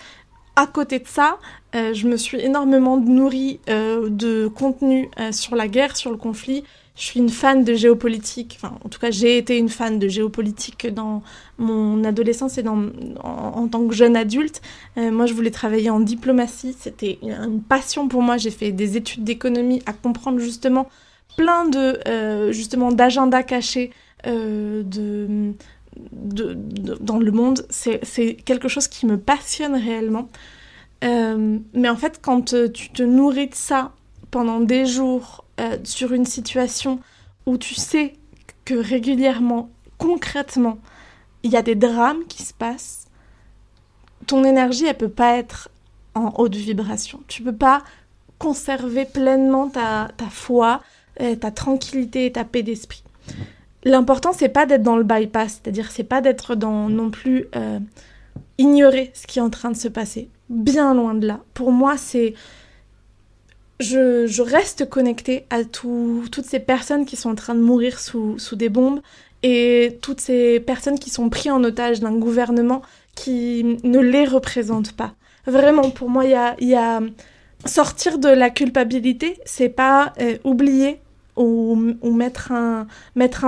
à 0.56 0.66
côté 0.66 0.98
de 0.98 1.06
ça, 1.06 1.38
euh, 1.74 1.92
je 1.92 2.08
me 2.08 2.16
suis 2.16 2.40
énormément 2.40 2.96
nourrie 2.96 3.60
euh, 3.68 4.08
de 4.08 4.48
contenu 4.48 5.10
euh, 5.20 5.30
sur 5.30 5.54
la 5.54 5.68
guerre, 5.68 5.96
sur 5.96 6.10
le 6.10 6.16
conflit. 6.16 6.64
Je 6.96 7.02
suis 7.02 7.20
une 7.20 7.28
fan 7.28 7.62
de 7.62 7.74
géopolitique, 7.74 8.58
enfin 8.60 8.78
en 8.84 8.88
tout 8.88 8.98
cas 8.98 9.10
j'ai 9.10 9.38
été 9.38 9.56
une 9.58 9.68
fan 9.68 9.98
de 9.98 10.08
géopolitique 10.08 10.86
dans 10.92 11.22
mon 11.58 12.02
adolescence 12.04 12.58
et 12.58 12.62
dans, 12.62 12.86
en, 13.22 13.68
tant 13.68 13.86
que 13.86 13.94
jeune 13.94 14.16
adulte. 14.16 14.62
moi 14.96 15.26
je 15.26 15.34
voulais 15.34 15.50
travailler 15.50 15.90
en 15.90 16.00
diplomatie, 16.00 16.74
c'était 16.78 17.18
une 17.22 17.62
passion 17.62 18.08
pour 18.08 18.22
moi. 18.22 18.38
J'ai 18.38 18.50
fait 18.50 18.72
des 18.72 18.96
études 18.96 19.24
d'économie 19.24 19.82
à 19.84 19.92
comprendre 19.92 20.38
justement 20.38 20.88
plein 21.36 21.68
de 21.68 22.50
justement 22.50 22.90
d'agendas 22.92 23.42
cachés 23.42 23.90
de, 24.24 25.52
dans 27.00 27.18
le 27.18 27.30
monde. 27.30 27.66
C'est 27.70 28.34
quelque 28.44 28.68
chose 28.68 28.88
qui 28.88 29.06
me 29.06 29.18
passionne 29.18 29.74
réellement. 29.74 30.28
Euh, 31.04 31.58
mais 31.74 31.88
en 31.88 31.96
fait, 31.96 32.20
quand 32.22 32.54
euh, 32.54 32.68
tu 32.68 32.90
te 32.90 33.02
nourris 33.02 33.48
de 33.48 33.54
ça 33.54 33.92
pendant 34.30 34.60
des 34.60 34.86
jours 34.86 35.44
euh, 35.60 35.78
sur 35.84 36.12
une 36.12 36.26
situation 36.26 37.00
où 37.46 37.58
tu 37.58 37.74
sais 37.74 38.14
que 38.64 38.74
régulièrement, 38.74 39.70
concrètement, 39.98 40.78
il 41.42 41.50
y 41.50 41.56
a 41.56 41.62
des 41.62 41.74
drames 41.74 42.24
qui 42.28 42.42
se 42.42 42.52
passent, 42.52 43.06
ton 44.26 44.44
énergie, 44.44 44.86
elle 44.86 44.96
peut 44.96 45.08
pas 45.08 45.36
être 45.36 45.68
en 46.14 46.32
haute 46.36 46.56
vibration. 46.56 47.20
Tu 47.28 47.42
peux 47.42 47.54
pas 47.54 47.82
conserver 48.38 49.04
pleinement 49.04 49.68
ta, 49.68 50.08
ta 50.16 50.26
foi, 50.26 50.82
ta 51.40 51.50
tranquillité 51.50 52.26
et 52.26 52.32
ta 52.32 52.44
paix 52.44 52.62
d'esprit. 52.62 53.04
L'important, 53.84 54.32
c'est 54.32 54.48
pas 54.48 54.66
d'être 54.66 54.82
dans 54.82 54.96
le 54.96 55.04
bypass, 55.04 55.60
c'est-à-dire 55.62 55.90
c'est 55.92 56.04
pas 56.04 56.20
d'être 56.20 56.56
dans 56.56 56.88
non 56.88 57.10
plus 57.10 57.46
ignorer 58.58 59.12
ce 59.14 59.26
qui 59.26 59.38
est 59.38 59.42
en 59.42 59.50
train 59.50 59.70
de 59.70 59.76
se 59.76 59.88
passer 59.88 60.28
bien 60.48 60.94
loin 60.94 61.14
de 61.14 61.26
là. 61.26 61.40
Pour 61.54 61.72
moi, 61.72 61.96
c'est... 61.96 62.34
Je, 63.78 64.40
reste 64.42 64.88
connectée 64.88 65.44
à 65.50 65.64
toutes 65.64 66.44
ces 66.44 66.60
personnes 66.60 67.04
qui 67.04 67.16
sont 67.16 67.30
en 67.30 67.34
train 67.34 67.54
de 67.54 67.60
mourir 67.60 67.98
sous, 67.98 68.36
des 68.52 68.68
bombes 68.68 69.00
et 69.42 69.98
toutes 70.00 70.20
ces 70.20 70.60
personnes 70.60 70.98
qui 70.98 71.10
sont 71.10 71.28
prises 71.28 71.52
en 71.52 71.62
otage 71.62 72.00
d'un 72.00 72.16
gouvernement 72.16 72.82
qui 73.14 73.78
ne 73.84 73.98
les 73.98 74.24
représente 74.24 74.92
pas. 74.92 75.14
Vraiment, 75.46 75.90
pour 75.90 76.08
moi, 76.08 76.24
il 76.24 76.68
y 76.68 76.74
a, 76.74 77.00
sortir 77.64 78.18
de 78.18 78.28
la 78.28 78.50
culpabilité, 78.50 79.38
c'est 79.44 79.68
pas 79.68 80.12
euh, 80.20 80.38
oublier 80.44 81.00
ou, 81.36 81.76
mettre, 82.04 82.52
un, 82.52 82.86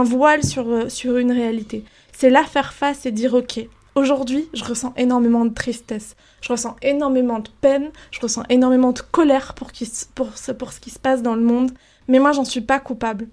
voile 0.04 0.44
sur, 0.44 0.90
sur 0.90 1.16
une 1.16 1.32
réalité. 1.32 1.84
C'est 2.12 2.30
là 2.30 2.44
faire 2.44 2.74
face 2.74 3.06
et 3.06 3.12
dire 3.12 3.32
ok, 3.34 3.60
Aujourd'hui, 3.98 4.48
je 4.54 4.62
ressens 4.62 4.92
énormément 4.96 5.44
de 5.44 5.52
tristesse, 5.52 6.14
je 6.40 6.52
ressens 6.52 6.76
énormément 6.82 7.40
de 7.40 7.48
peine, 7.60 7.90
je 8.12 8.20
ressens 8.20 8.44
énormément 8.48 8.92
de 8.92 9.00
colère 9.00 9.54
pour, 9.54 9.72
ce 9.72 10.80
qui 10.80 10.90
se 10.90 10.98
passe 11.00 11.20
dans 11.20 11.34
le 11.34 11.42
monde, 11.42 11.72
mais 12.06 12.20
moi, 12.20 12.30
j'en 12.30 12.44
suis 12.44 12.60
pas 12.60 12.78
coupable. 12.78 13.26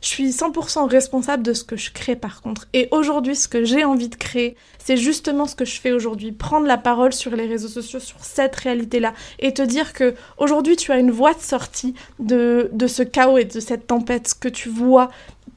Je 0.00 0.06
suis 0.06 0.28
100% 0.28 0.88
responsable 0.88 1.42
de 1.42 1.52
ce 1.52 1.64
que 1.64 1.76
je 1.76 1.90
crée 1.90 2.14
par 2.14 2.42
contre. 2.42 2.68
Et 2.74 2.86
aujourd'hui, 2.92 3.34
ce 3.34 3.48
que 3.48 3.64
j'ai 3.64 3.82
envie 3.82 4.08
de 4.08 4.14
créer, 4.14 4.56
c'est 4.78 4.96
justement 4.96 5.48
ce 5.48 5.56
que 5.56 5.64
je 5.64 5.80
fais 5.80 5.90
aujourd'hui. 5.90 6.30
Prendre 6.30 6.68
la 6.68 6.78
parole 6.78 7.12
sur 7.12 7.34
les 7.34 7.46
réseaux 7.46 7.66
sociaux 7.66 7.98
sur 7.98 8.24
cette 8.24 8.54
réalité-là 8.54 9.14
et 9.40 9.52
te 9.52 9.62
dire 9.62 9.94
que 9.94 10.14
aujourd'hui, 10.38 10.76
tu 10.76 10.92
as 10.92 10.98
une 11.00 11.10
voie 11.10 11.34
de 11.34 11.40
sortie 11.40 11.94
de 12.20 12.86
ce 12.86 13.02
chaos 13.02 13.38
et 13.38 13.46
de 13.46 13.58
cette 13.58 13.88
tempête 13.88 14.32
que 14.38 14.48
tu 14.48 14.68
vois, 14.68 15.10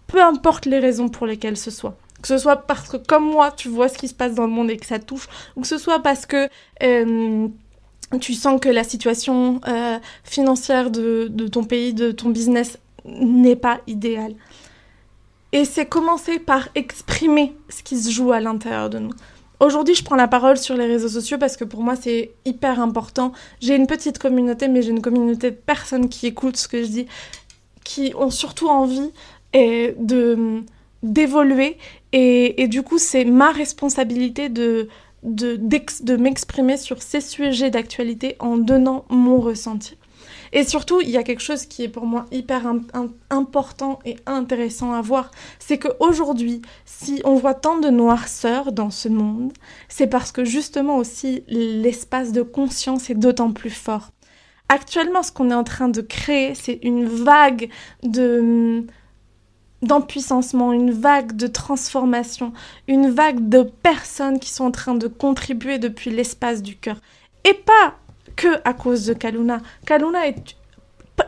peu 0.07 0.19
importe 0.19 0.65
les 0.65 0.79
raisons 0.79 1.09
pour 1.09 1.27
lesquelles 1.27 1.57
ce 1.57 1.69
soit. 1.69 1.95
Que 2.25 2.29
ce 2.29 2.39
soit 2.39 2.55
parce 2.55 2.89
que, 2.89 2.97
comme 2.97 3.23
moi, 3.23 3.51
tu 3.51 3.69
vois 3.69 3.87
ce 3.87 3.99
qui 3.99 4.07
se 4.07 4.15
passe 4.15 4.33
dans 4.33 4.47
le 4.47 4.51
monde 4.51 4.71
et 4.71 4.77
que 4.77 4.85
ça 4.87 4.97
touche, 4.97 5.27
ou 5.55 5.61
que 5.61 5.67
ce 5.67 5.77
soit 5.77 5.99
parce 5.99 6.25
que 6.25 6.49
euh, 6.81 7.47
tu 8.19 8.33
sens 8.33 8.59
que 8.59 8.67
la 8.67 8.83
situation 8.83 9.61
euh, 9.67 9.99
financière 10.23 10.89
de, 10.89 11.27
ton 11.49 11.63
pays, 11.63 11.93
de 11.93 12.09
ton 12.09 12.29
business 12.29 12.79
n'est 13.05 13.55
pas 13.55 13.79
idéale. 13.85 14.33
Et 15.51 15.65
c'est 15.65 15.85
commencer 15.85 16.39
par 16.39 16.69
exprimer 16.73 17.55
ce 17.69 17.83
qui 17.83 17.95
se 17.95 18.09
joue 18.09 18.31
à 18.31 18.39
l'intérieur 18.39 18.89
de 18.89 18.97
nous. 18.97 19.13
Aujourd'hui, 19.59 19.93
je 19.93 20.03
prends 20.03 20.15
la 20.15 20.27
parole 20.27 20.57
sur 20.57 20.75
les 20.75 20.87
réseaux 20.87 21.09
sociaux 21.09 21.37
parce 21.37 21.55
que 21.55 21.63
pour 21.63 21.83
moi, 21.83 21.95
c'est 21.95 22.31
hyper 22.43 22.79
important. 22.79 23.33
J'ai 23.61 23.75
une 23.75 23.85
petite 23.85 24.17
communauté, 24.17 24.67
mais 24.67 24.81
j'ai 24.81 24.89
une 24.89 25.03
communauté 25.03 25.51
de 25.51 25.57
personnes 25.57 26.09
qui 26.09 26.25
écoutent 26.25 26.57
ce 26.57 26.67
que 26.67 26.81
je 26.81 26.87
dis, 26.87 27.05
qui 27.83 28.13
ont 28.17 28.31
surtout 28.31 28.67
envie 28.67 29.11
et 29.53 29.93
de 29.99 30.65
d'évoluer 31.05 31.77
et, 32.11 32.67
du 32.67 32.81
coup, 32.81 32.97
c'est 32.97 33.25
ma 33.25 33.51
responsabilité 33.51 34.49
de, 34.49 34.87
de, 35.23 35.57
de 35.57 36.15
m'exprimer 36.15 36.77
sur 36.77 37.01
ces 37.01 37.21
sujets 37.21 37.69
d'actualité 37.69 38.35
en 38.39 38.57
donnant 38.57 39.05
mon 39.09 39.39
ressenti. 39.39 39.97
Et 40.53 40.63
surtout, 40.63 41.01
il 41.01 41.09
y 41.09 41.17
a 41.17 41.23
quelque 41.23 41.41
chose 41.41 41.65
qui 41.65 41.83
est 41.83 41.89
pour 41.89 42.05
moi 42.05 42.25
hyper 42.31 42.61
important 43.29 43.99
et 44.05 44.15
intéressant 44.25 44.93
à 44.93 45.01
voir, 45.01 45.31
c'est 45.59 45.77
qu'aujourd'hui, 45.77 46.61
si 46.85 47.21
on 47.25 47.35
voit 47.35 47.55
tant 47.55 47.79
de 47.79 47.89
noirceur 47.89 48.71
dans 48.71 48.89
ce 48.89 49.09
monde, 49.09 49.51
c'est 49.89 50.07
parce 50.07 50.31
que 50.31 50.45
justement 50.45 50.95
aussi 50.95 51.43
l'espace 51.47 52.31
de 52.31 52.41
conscience 52.41 53.09
est 53.09 53.15
d'autant 53.15 53.51
plus 53.51 53.69
fort. 53.69 54.11
Actuellement, 54.69 55.23
ce 55.23 55.31
qu'on 55.31 55.51
est 55.51 55.55
en 55.55 55.65
train 55.65 55.89
de 55.89 56.01
créer, 56.01 56.55
c'est 56.55 56.79
une 56.81 57.05
vague 57.05 57.69
de 58.03 58.85
d'empuissancement, 59.85 60.73
une 60.73 60.91
vague 60.91 61.35
de 61.35 61.47
transformation, 61.47 62.53
une 62.87 63.09
vague 63.09 63.49
de 63.49 63.63
personnes 63.63 64.39
qui 64.39 64.49
sont 64.49 64.65
en 64.65 64.71
train 64.71 64.95
de 64.95 65.07
contribuer 65.07 65.77
depuis 65.77 66.11
l'espace 66.11 66.61
du 66.61 66.75
cœur. 66.75 66.97
Et 67.43 67.53
pas 67.53 67.95
que 68.35 68.59
à 68.65 68.73
cause 68.73 69.05
de 69.05 69.13
Kaluna. 69.13 69.61
Kaluna 69.85 70.27
est 70.27 70.55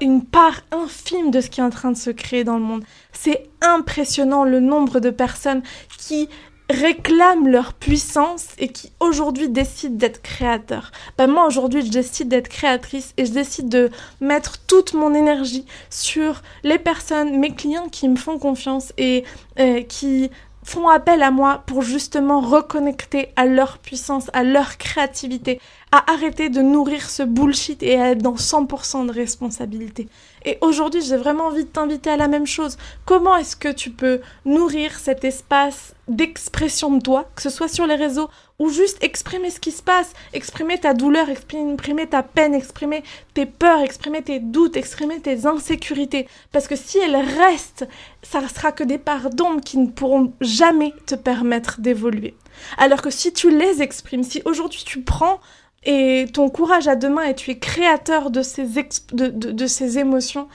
une 0.02 0.26
part 0.26 0.62
infime 0.72 1.32
de 1.32 1.40
ce 1.42 1.50
qui 1.50 1.62
est 1.62 1.64
en 1.64 1.70
train 1.70 1.92
de 1.92 1.98
se 1.98 2.10
créer 2.10 2.44
dans 2.44 2.58
le 2.58 2.64
monde. 2.64 2.84
C'est 3.14 3.50
impressionnant 3.62 4.44
le 4.44 4.60
nombre 4.60 5.00
de 5.00 5.10
personnes 5.10 5.62
qui 5.98 6.30
réclament 6.70 7.48
leur 7.48 7.74
puissance 7.74 8.48
et 8.58 8.68
qui 8.68 8.92
aujourd'hui 9.00 9.50
décident 9.50 9.96
d'être 9.96 10.22
créateurs. 10.22 10.92
Ben 11.18 11.28
moi 11.28 11.48
aujourd'hui 11.48 11.86
je 11.86 11.92
décide 11.92 12.28
d'être 12.28 12.50
créatrice 12.50 13.14
et 13.18 13.26
je 13.26 13.32
décide 13.32 13.70
de 13.70 13.90
mettre 14.20 14.58
toute 14.68 14.94
mon 14.94 15.14
énergie 15.14 15.66
sur 15.90 16.42
les 16.64 16.78
personnes, 16.78 17.40
mes 17.40 17.54
clients 17.56 17.88
qui 17.90 18.10
me 18.10 18.18
font 18.18 18.38
confiance 18.38 18.92
et 18.98 19.24
euh, 19.60 19.82
qui 19.82 20.30
font 20.68 20.90
appel 20.90 21.24
à 21.24 21.32
moi 21.32 21.64
pour 21.66 21.82
justement 21.82 22.42
reconnecter 22.42 23.30
à 23.38 23.46
leur 23.46 23.78
puissance, 23.78 24.30
à 24.34 24.44
leur 24.44 24.78
créativité, 24.78 25.62
à 25.94 26.12
arrêter 26.12 26.50
de 26.50 26.62
nourrir 26.62 27.10
ce 27.10 27.24
bullshit 27.24 27.82
et 27.84 27.98
à 27.98 28.10
être 28.12 28.22
dans 28.22 28.36
100% 28.36 29.08
de 29.08 29.14
responsabilité. 29.14 30.10
Et 30.44 30.58
aujourd'hui, 30.60 31.02
j'ai 31.02 31.16
vraiment 31.16 31.46
envie 31.46 31.64
de 31.64 31.70
t'inviter 31.70 32.10
à 32.10 32.18
la 32.18 32.28
même 32.28 32.46
chose. 32.46 32.78
Comment 33.06 33.38
est-ce 33.38 33.56
que 33.56 33.72
tu 33.72 33.92
peux 33.92 34.20
nourrir 34.44 34.92
cet 35.00 35.24
espace 35.24 35.96
d'expression 36.10 36.92
de 36.92 37.02
toi, 37.02 37.30
que 37.36 37.42
ce 37.42 37.50
soit 37.50 37.70
sur 37.70 37.88
les 37.88 37.96
réseaux 37.96 38.30
ou 38.60 38.70
juste 38.70 39.04
exprimer 39.04 39.52
ce 39.52 39.60
qui 39.60 39.72
se 39.72 39.84
passe, 39.84 40.14
exprimer 40.34 40.80
ta 40.80 40.96
douleur, 40.96 41.30
exprimer 41.30 42.08
ta 42.08 42.24
peine, 42.24 42.56
exprimer 42.56 43.04
tes 43.36 43.46
peurs, 43.46 43.82
exprimer 43.82 44.24
tes 44.24 44.40
doutes, 44.40 44.78
exprimer 44.78 45.20
tes 45.20 45.46
insécurités. 45.46 46.28
Parce 46.52 46.68
que 46.68 46.76
si 46.76 46.98
elles 46.98 47.16
restent, 47.16 47.88
ça 48.24 48.42
ne 48.42 48.48
sera 48.48 48.72
que 48.72 48.84
des 48.84 48.98
parts 48.98 49.30
d'ombre 49.30 49.62
qui 49.62 49.78
ne 49.78 49.88
pourront 49.88 50.34
jamais 50.42 50.94
te 51.06 51.14
permettre 51.14 51.82
d'évoluer. 51.82 52.36
Alors 52.80 53.04
que 53.04 53.12
si 53.12 53.32
tu 53.32 53.56
les 53.56 53.84
exprimes, 53.84 54.24
si 54.24 54.42
aujourd'hui 54.46 54.84
tu 54.84 55.02
prends 55.02 55.40
et 55.84 56.26
ton 56.34 56.50
courage 56.50 56.88
à 56.88 56.96
deux 56.96 57.10
mains 57.10 57.24
et 57.24 57.36
tu 57.36 57.52
es 57.52 57.60
créateur 57.60 58.32
de 58.32 58.42
ces, 58.42 58.66
de, 59.14 59.68
ces 59.68 60.00
émotions, 60.00 60.48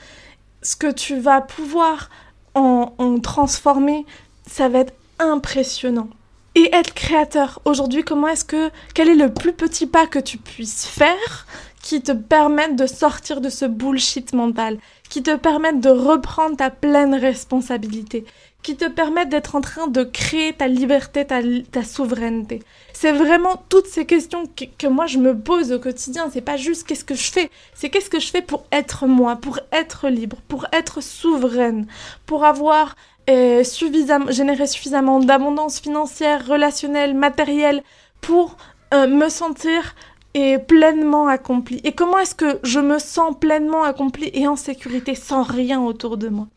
ce 0.61 0.75
que 0.75 0.91
tu 0.91 1.17
vas 1.19 1.39
pouvoir 1.39 2.09
en, 2.53 2.93
en 2.97 3.19
transformer, 3.19 4.05
ça 4.45 4.67
va 4.67 4.79
être 4.79 4.93
impressionnant. 5.19 6.09
Et 6.55 6.69
être 6.71 6.93
créateur, 6.93 7.61
aujourd'hui, 7.65 8.03
comment 8.03 8.27
est-ce 8.27 8.45
que, 8.45 8.69
quel 8.93 9.09
est 9.09 9.15
le 9.15 9.33
plus 9.33 9.53
petit 9.53 9.87
pas 9.87 10.05
que 10.05 10.19
tu 10.19 10.37
puisses 10.37 10.85
faire 10.85 11.47
qui 11.81 12.01
te 12.01 12.11
permettent 12.11 12.75
de 12.75 12.85
sortir 12.85 13.41
de 13.41 13.49
ce 13.49 13.65
bullshit 13.65 14.33
mental, 14.33 14.77
qui 15.09 15.23
te 15.23 15.35
permettent 15.35 15.81
de 15.81 15.89
reprendre 15.89 16.55
ta 16.55 16.69
pleine 16.69 17.15
responsabilité, 17.15 18.23
qui 18.61 18.77
te 18.77 18.87
permettent 18.87 19.29
d'être 19.29 19.55
en 19.55 19.61
train 19.61 19.87
de 19.87 20.03
créer 20.03 20.53
ta 20.53 20.67
liberté, 20.67 21.25
ta, 21.25 21.41
ta 21.71 21.83
souveraineté? 21.83 22.61
C'est 22.93 23.11
vraiment 23.11 23.61
toutes 23.67 23.87
ces 23.87 24.05
questions 24.05 24.45
que, 24.45 24.65
que, 24.77 24.87
moi 24.87 25.07
je 25.07 25.17
me 25.17 25.37
pose 25.37 25.71
au 25.71 25.79
quotidien. 25.79 26.29
C'est 26.31 26.41
pas 26.41 26.55
juste 26.55 26.87
qu'est-ce 26.87 27.03
que 27.03 27.15
je 27.15 27.31
fais, 27.31 27.49
c'est 27.73 27.89
qu'est-ce 27.89 28.11
que 28.11 28.19
je 28.19 28.27
fais 28.27 28.43
pour 28.43 28.63
être 28.71 29.07
moi, 29.07 29.37
pour 29.37 29.59
être 29.71 30.07
libre, 30.07 30.37
pour 30.47 30.67
être 30.71 31.01
souveraine, 31.01 31.87
pour 32.27 32.45
avoir 32.45 32.95
euh, 33.29 33.63
suffisamment, 33.63 34.31
générer 34.31 34.67
suffisamment 34.67 35.19
d'abondance 35.19 35.79
financière, 35.79 36.45
relationnelle, 36.45 37.13
matérielle, 37.15 37.83
pour 38.21 38.57
euh, 38.93 39.07
me 39.07 39.29
sentir 39.29 39.95
et 40.33 40.57
pleinement 40.57 41.27
accompli 41.27 41.79
Et 41.83 41.91
comment 41.91 42.17
est-ce 42.17 42.35
que 42.35 42.59
je 42.63 42.79
me 42.79 42.97
sens 42.97 43.35
pleinement 43.39 43.83
accompli 43.83 44.31
et 44.33 44.47
en 44.47 44.55
sécurité 44.55 45.15
sans 45.15 45.43
rien 45.43 45.79
autour 45.81 46.17
de 46.17 46.27
moi? 46.27 46.47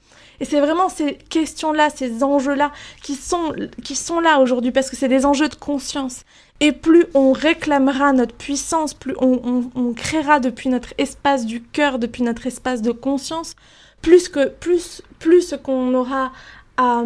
Et 0.41 0.45
c'est 0.45 0.61
vraiment 0.61 0.89
ces 0.89 1.15
questions-là, 1.15 1.89
ces 1.91 2.23
enjeux-là 2.23 2.73
qui 3.03 3.15
sont, 3.15 3.55
qui 3.83 3.95
sont 3.95 4.21
là 4.21 4.41
aujourd'hui 4.41 4.71
parce 4.71 4.91
que 4.91 4.97
c'est 4.97 5.09
des 5.09 5.25
enjeux 5.25 5.49
de 5.49 5.55
conscience. 5.55 6.25
Et 6.61 6.73
plus 6.73 7.07
on 7.15 7.33
réclamera 7.33 8.13
notre 8.13 8.35
puissance, 8.35 8.95
plus 8.95 9.15
on, 9.19 9.93
créera 9.95 10.41
depuis 10.41 10.69
notre 10.69 10.93
espace 10.99 11.47
du 11.47 11.63
cœur, 11.63 11.99
depuis 11.99 12.23
notre 12.23 12.47
espace 12.47 12.83
de 12.83 12.93
conscience, 12.93 13.57
plus 14.03 14.29
que 14.29 14.49
plus 14.49 15.03
plus 15.19 15.55
qu'on 15.63 15.95
aura 15.95 16.33
à, 16.77 17.03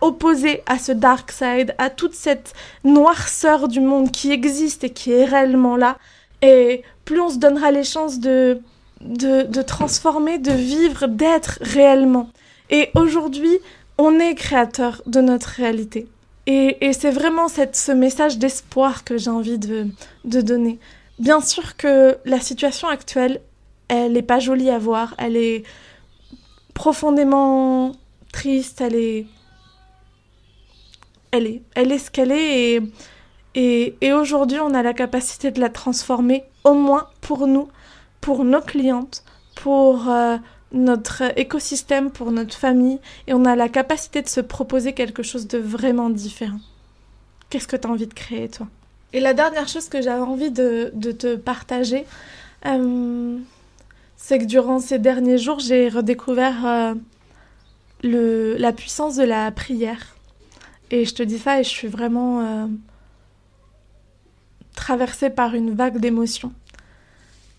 opposer 0.00 0.62
à 0.66 0.78
ce 0.78 0.92
dark 0.92 1.30
side, 1.32 1.74
à 1.78 1.90
toute 1.90 2.14
cette 2.14 2.52
noirceur 2.84 3.68
du 3.68 3.80
monde 3.80 4.10
qui 4.10 4.30
existe 4.30 4.84
et 4.84 4.90
qui 4.90 5.12
est 5.12 5.24
réellement 5.24 5.76
là. 5.76 5.98
Et 6.42 6.82
plus 7.04 7.20
on 7.20 7.28
se 7.28 7.38
donnera 7.38 7.70
les 7.70 7.84
chances 7.84 8.18
de, 8.20 8.60
de, 9.00 9.62
transformer, 9.62 10.38
de 10.38 10.52
vivre, 10.52 11.06
d'être 11.06 11.58
réellement. 11.60 12.30
Et 12.70 12.90
aujourd'hui, 12.94 13.58
on 13.98 14.18
est 14.18 14.34
créateur 14.34 15.02
de 15.06 15.20
notre 15.20 15.48
réalité. 15.48 16.06
Et, 16.46 16.92
c'est 16.92 17.10
vraiment 17.10 17.48
ce 17.48 17.92
message 17.92 18.38
d'espoir 18.38 19.04
que 19.04 19.18
j'ai 19.18 19.30
envie 19.30 19.58
de, 19.58 19.86
de 20.24 20.40
donner. 20.40 20.78
Bien 21.18 21.40
sûr 21.40 21.76
que 21.76 22.16
la 22.24 22.40
situation 22.40 22.88
actuelle, 22.88 23.40
elle 23.88 24.12
n'est 24.12 24.22
pas 24.22 24.38
jolie 24.38 24.70
à 24.70 24.78
voir, 24.78 25.14
elle 25.18 25.36
est 25.36 25.64
profondément 26.74 27.92
triste, 28.32 28.80
elle 28.80 28.96
est 28.96 29.26
elle 31.32 31.46
est, 31.46 31.62
elle 31.74 31.92
est 31.92 31.98
ce 31.98 32.10
qu'elle 32.10 32.32
est 32.32 32.74
et, 32.74 32.82
et, 33.54 33.94
et 34.00 34.12
aujourd'hui 34.12 34.58
on 34.60 34.74
a 34.74 34.82
la 34.82 34.92
capacité 34.92 35.50
de 35.50 35.60
la 35.60 35.68
transformer 35.68 36.44
au 36.64 36.74
moins 36.74 37.08
pour 37.20 37.46
nous, 37.46 37.68
pour 38.20 38.44
nos 38.44 38.60
clientes, 38.60 39.24
pour 39.54 40.08
euh, 40.08 40.36
notre 40.72 41.22
écosystème, 41.38 42.10
pour 42.10 42.30
notre 42.32 42.54
famille 42.54 42.98
et 43.26 43.34
on 43.34 43.44
a 43.44 43.56
la 43.56 43.68
capacité 43.68 44.22
de 44.22 44.28
se 44.28 44.40
proposer 44.40 44.92
quelque 44.92 45.22
chose 45.22 45.46
de 45.46 45.58
vraiment 45.58 46.10
différent. 46.10 46.60
Qu'est-ce 47.48 47.68
que 47.68 47.76
tu 47.76 47.86
as 47.86 47.90
envie 47.90 48.06
de 48.06 48.14
créer 48.14 48.48
toi? 48.48 48.66
Et 49.12 49.20
la 49.20 49.34
dernière 49.34 49.66
chose 49.66 49.88
que 49.88 50.00
j'avais 50.02 50.22
envie 50.22 50.52
de, 50.52 50.92
de, 50.94 51.10
te 51.10 51.34
partager, 51.34 52.04
euh, 52.66 53.36
c'est 54.16 54.38
que 54.38 54.44
durant 54.44 54.78
ces 54.78 55.00
derniers 55.00 55.38
jours 55.38 55.58
j'ai 55.58 55.88
redécouvert 55.88 56.64
euh, 56.64 56.94
le, 58.02 58.56
la 58.56 58.72
puissance 58.72 59.16
de 59.16 59.24
la 59.24 59.50
prière. 59.50 60.16
Et 60.90 61.04
je 61.04 61.14
te 61.14 61.22
dis 61.22 61.38
ça 61.38 61.60
et 61.60 61.64
je 61.64 61.68
suis 61.68 61.88
vraiment 61.88 62.40
euh, 62.40 62.66
traversée 64.74 65.30
par 65.30 65.54
une 65.54 65.74
vague 65.74 65.98
d'émotions. 65.98 66.52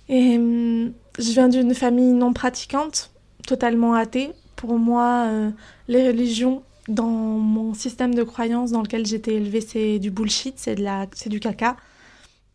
Et 0.10 0.38
euh, 0.38 0.90
je 1.18 1.32
viens 1.32 1.48
d'une 1.48 1.74
famille 1.74 2.12
non 2.12 2.34
pratiquante, 2.34 3.12
totalement 3.48 3.94
athée. 3.94 4.32
Pour 4.56 4.78
moi, 4.78 5.26
euh, 5.28 5.50
les 5.88 6.08
religions, 6.08 6.64
dans 6.88 7.08
mon 7.08 7.74
système 7.74 8.14
de 8.14 8.24
croyance 8.24 8.72
dans 8.72 8.82
lequel 8.82 9.06
j'étais 9.06 9.36
élevée, 9.36 9.62
c'est 9.62 10.00
du 10.00 10.12
bullshit, 10.12 10.56
c'est 10.58 10.76
de 10.76 10.84
la, 10.84 11.08
c'est 11.14 11.30
du 11.30 11.40
caca. 11.40 11.78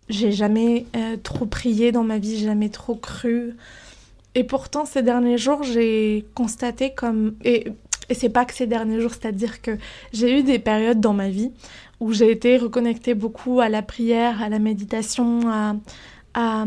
J'ai 0.09 0.33
jamais 0.33 0.87
euh, 0.95 1.17
trop 1.17 1.47
prié 1.47 1.91
dans 1.93 2.05
ma 2.05 2.19
vie, 2.19 2.39
jamais 2.39 2.69
trop 2.69 2.95
cru. 2.95 3.57
Et 4.37 4.45
pourtant, 4.45 4.85
ces 4.85 5.03
derniers 5.03 5.39
jours, 5.39 5.63
j'ai 5.63 6.27
constaté 6.35 6.95
comme 6.95 7.35
et 7.43 7.73
et 8.09 8.15
c'est 8.15 8.29
pas 8.29 8.45
que 8.45 8.55
ces 8.55 8.67
derniers 8.67 9.01
jours, 9.01 9.13
c'est-à-dire 9.13 9.61
que 9.61 9.73
j'ai 10.13 10.39
eu 10.39 10.43
des 10.43 10.59
périodes 10.59 11.01
dans 11.01 11.13
ma 11.13 11.29
vie 11.29 11.51
où 11.99 12.13
j'ai 12.13 12.31
été 12.31 12.57
reconnectée 12.57 13.15
beaucoup 13.15 13.61
à 13.61 13.69
la 13.69 13.83
prière, 13.83 14.43
à 14.43 14.49
la 14.49 14.59
méditation, 14.59 15.41
à, 15.49 15.75
à, 16.35 16.67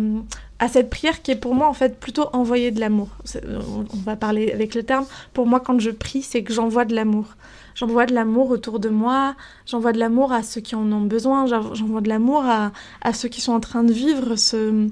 à, 0.59 0.67
cette 0.67 0.89
prière 0.89 1.21
qui 1.21 1.31
est 1.31 1.37
pour 1.37 1.55
moi 1.55 1.69
en 1.69 1.73
fait 1.73 1.97
plutôt 1.99 2.27
envoyer 2.33 2.71
de 2.71 2.79
l'amour. 2.79 3.09
On 3.45 3.85
va 4.03 4.15
parler 4.15 4.51
avec 4.51 4.75
le 4.75 4.83
terme. 4.83 5.05
Pour 5.33 5.45
moi, 5.45 5.59
quand 5.59 5.79
je 5.79 5.91
prie, 5.91 6.23
c'est 6.23 6.43
que 6.43 6.51
j'envoie 6.51 6.83
de 6.83 6.95
l'amour. 6.95 7.25
J'envoie 7.75 8.05
de 8.05 8.13
l'amour 8.13 8.49
autour 8.49 8.79
de 8.79 8.89
moi, 8.89 9.35
j'envoie 9.65 9.93
de 9.93 9.99
l'amour 9.99 10.33
à 10.33 10.43
ceux 10.43 10.59
qui 10.59 10.75
en 10.75 10.91
ont 10.91 11.05
besoin, 11.05 11.45
j'envoie 11.45 12.01
de 12.01 12.09
l'amour 12.09 12.43
à, 12.43 12.73
à, 13.01 13.13
ceux 13.13 13.29
qui 13.29 13.39
sont 13.39 13.53
en 13.53 13.61
train 13.61 13.83
de 13.83 13.93
vivre 13.93 14.35
ce, 14.35 14.89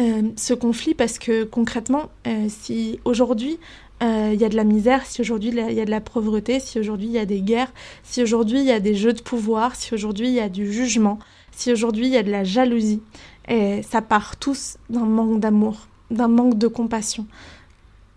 euh, 0.00 0.22
ce 0.36 0.54
conflit 0.54 0.94
parce 0.94 1.18
que 1.18 1.44
concrètement, 1.44 2.10
euh, 2.26 2.46
si 2.48 2.98
aujourd'hui 3.04 3.58
il 4.00 4.06
euh, 4.06 4.34
y 4.34 4.44
a 4.44 4.48
de 4.48 4.56
la 4.56 4.64
misère, 4.64 5.06
si 5.06 5.20
aujourd'hui 5.20 5.50
il 5.50 5.72
y 5.72 5.80
a 5.80 5.84
de 5.84 5.90
la 5.90 6.00
pauvreté, 6.00 6.58
si 6.58 6.80
aujourd'hui 6.80 7.06
il 7.06 7.12
y 7.12 7.18
a 7.18 7.26
des 7.26 7.40
guerres, 7.40 7.72
si 8.02 8.20
aujourd'hui 8.20 8.58
il 8.58 8.66
y 8.66 8.72
a 8.72 8.80
des 8.80 8.96
jeux 8.96 9.12
de 9.12 9.22
pouvoir, 9.22 9.76
si 9.76 9.94
aujourd'hui 9.94 10.26
il 10.28 10.34
y 10.34 10.40
a 10.40 10.48
du 10.48 10.72
jugement, 10.72 11.20
si 11.52 11.70
aujourd'hui 11.70 12.06
il 12.06 12.12
y 12.12 12.16
a 12.16 12.24
de 12.24 12.30
la 12.30 12.42
jalousie, 12.42 13.02
et 13.48 13.82
ça 13.82 14.02
part 14.02 14.36
tous 14.36 14.78
d'un 14.90 15.06
manque 15.06 15.38
d'amour, 15.38 15.86
d'un 16.10 16.28
manque 16.28 16.58
de 16.58 16.66
compassion, 16.66 17.26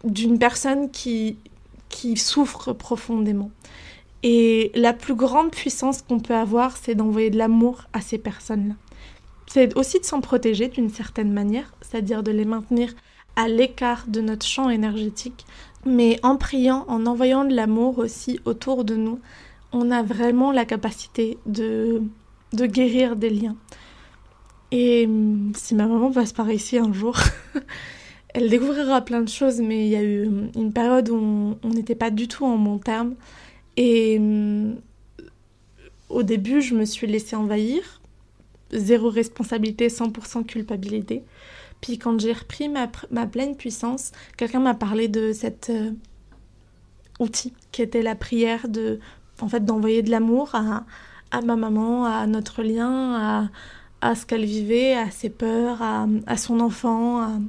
d'une 0.03 0.39
personne 0.39 0.89
qui, 0.89 1.37
qui 1.89 2.17
souffre 2.17 2.73
profondément. 2.73 3.51
Et 4.23 4.71
la 4.73 4.93
plus 4.93 5.13
grande 5.13 5.51
puissance 5.51 6.01
qu'on 6.01 6.19
peut 6.19 6.35
avoir, 6.35 6.75
c'est 6.75 6.95
d'envoyer 6.95 7.29
de 7.29 7.37
l'amour 7.37 7.83
à 7.93 8.01
ces 8.01 8.17
personnes-là. 8.17 8.73
C'est 9.47 9.75
aussi 9.77 9.99
de 9.99 10.05
s'en 10.05 10.21
protéger 10.21 10.67
d'une 10.67 10.89
certaine 10.89 11.31
manière, 11.31 11.73
c'est-à-dire 11.81 12.21
de 12.21 12.31
les 12.31 12.45
maintenir 12.45 12.93
à 13.35 13.47
l'écart 13.47 14.05
de 14.07 14.19
notre 14.19 14.45
champ 14.45 14.69
énergétique, 14.69 15.45
mais 15.85 16.19
en 16.23 16.37
priant, 16.37 16.85
en 16.87 17.05
envoyant 17.05 17.45
de 17.45 17.55
l'amour 17.55 17.99
aussi 17.99 18.39
autour 18.45 18.83
de 18.83 18.95
nous, 18.95 19.19
on 19.71 19.91
a 19.91 20.03
vraiment 20.03 20.51
la 20.51 20.65
capacité 20.65 21.37
de, 21.45 22.01
de 22.53 22.65
guérir 22.65 23.15
des 23.15 23.29
liens. 23.29 23.55
Et 24.71 25.05
hum, 25.05 25.51
si 25.55 25.75
ma 25.75 25.87
maman 25.87 26.11
passe 26.11 26.33
par 26.33 26.51
ici 26.51 26.77
un 26.77 26.91
jour, 26.91 27.17
elle 28.33 28.49
découvrira 28.49 29.01
plein 29.01 29.21
de 29.21 29.29
choses, 29.29 29.61
mais 29.61 29.85
il 29.85 29.91
y 29.91 29.95
a 29.95 30.03
eu 30.03 30.27
hum, 30.27 30.49
une 30.55 30.73
période 30.73 31.09
où 31.09 31.55
on 31.63 31.69
n'était 31.69 31.95
pas 31.95 32.09
du 32.09 32.27
tout 32.27 32.45
en 32.45 32.57
bon 32.57 32.79
terme. 32.79 33.15
Et 33.77 34.17
hum, 34.17 34.75
au 36.09 36.23
début, 36.23 36.61
je 36.61 36.75
me 36.75 36.85
suis 36.85 37.07
laissée 37.07 37.35
envahir. 37.35 37.96
Zéro 38.71 39.09
responsabilité, 39.09 39.87
100% 39.87 40.45
culpabilité. 40.45 41.23
Puis 41.81 41.97
quand 41.97 42.19
j'ai 42.19 42.33
repris 42.33 42.69
ma, 42.69 42.89
ma, 43.11 43.27
pleine 43.27 43.55
puissance, 43.55 44.11
quelqu'un 44.35 44.59
m'a 44.59 44.73
parlé 44.73 45.07
de 45.07 45.31
cet 45.31 45.69
euh, 45.69 45.91
outil 47.19 47.53
qui 47.71 47.81
était 47.81 48.01
la 48.01 48.15
prière, 48.15 48.67
de, 48.67 48.99
en 49.41 49.47
fait, 49.47 49.63
d'envoyer 49.63 50.01
de 50.01 50.09
l'amour 50.09 50.49
à, 50.53 50.85
à, 51.31 51.41
ma 51.41 51.55
maman, 51.55 52.05
à 52.05 52.25
notre 52.27 52.63
lien, 52.63 53.15
à, 53.15 53.49
à 54.01 54.15
ce 54.15 54.25
qu'elle 54.25 54.45
vivait, 54.45 54.95
à 54.95 55.11
ses 55.11 55.29
peurs, 55.29 55.81
à, 55.81 56.07
à 56.25 56.37
son 56.37 56.59
enfant, 56.59 57.21
à, 57.21 57.39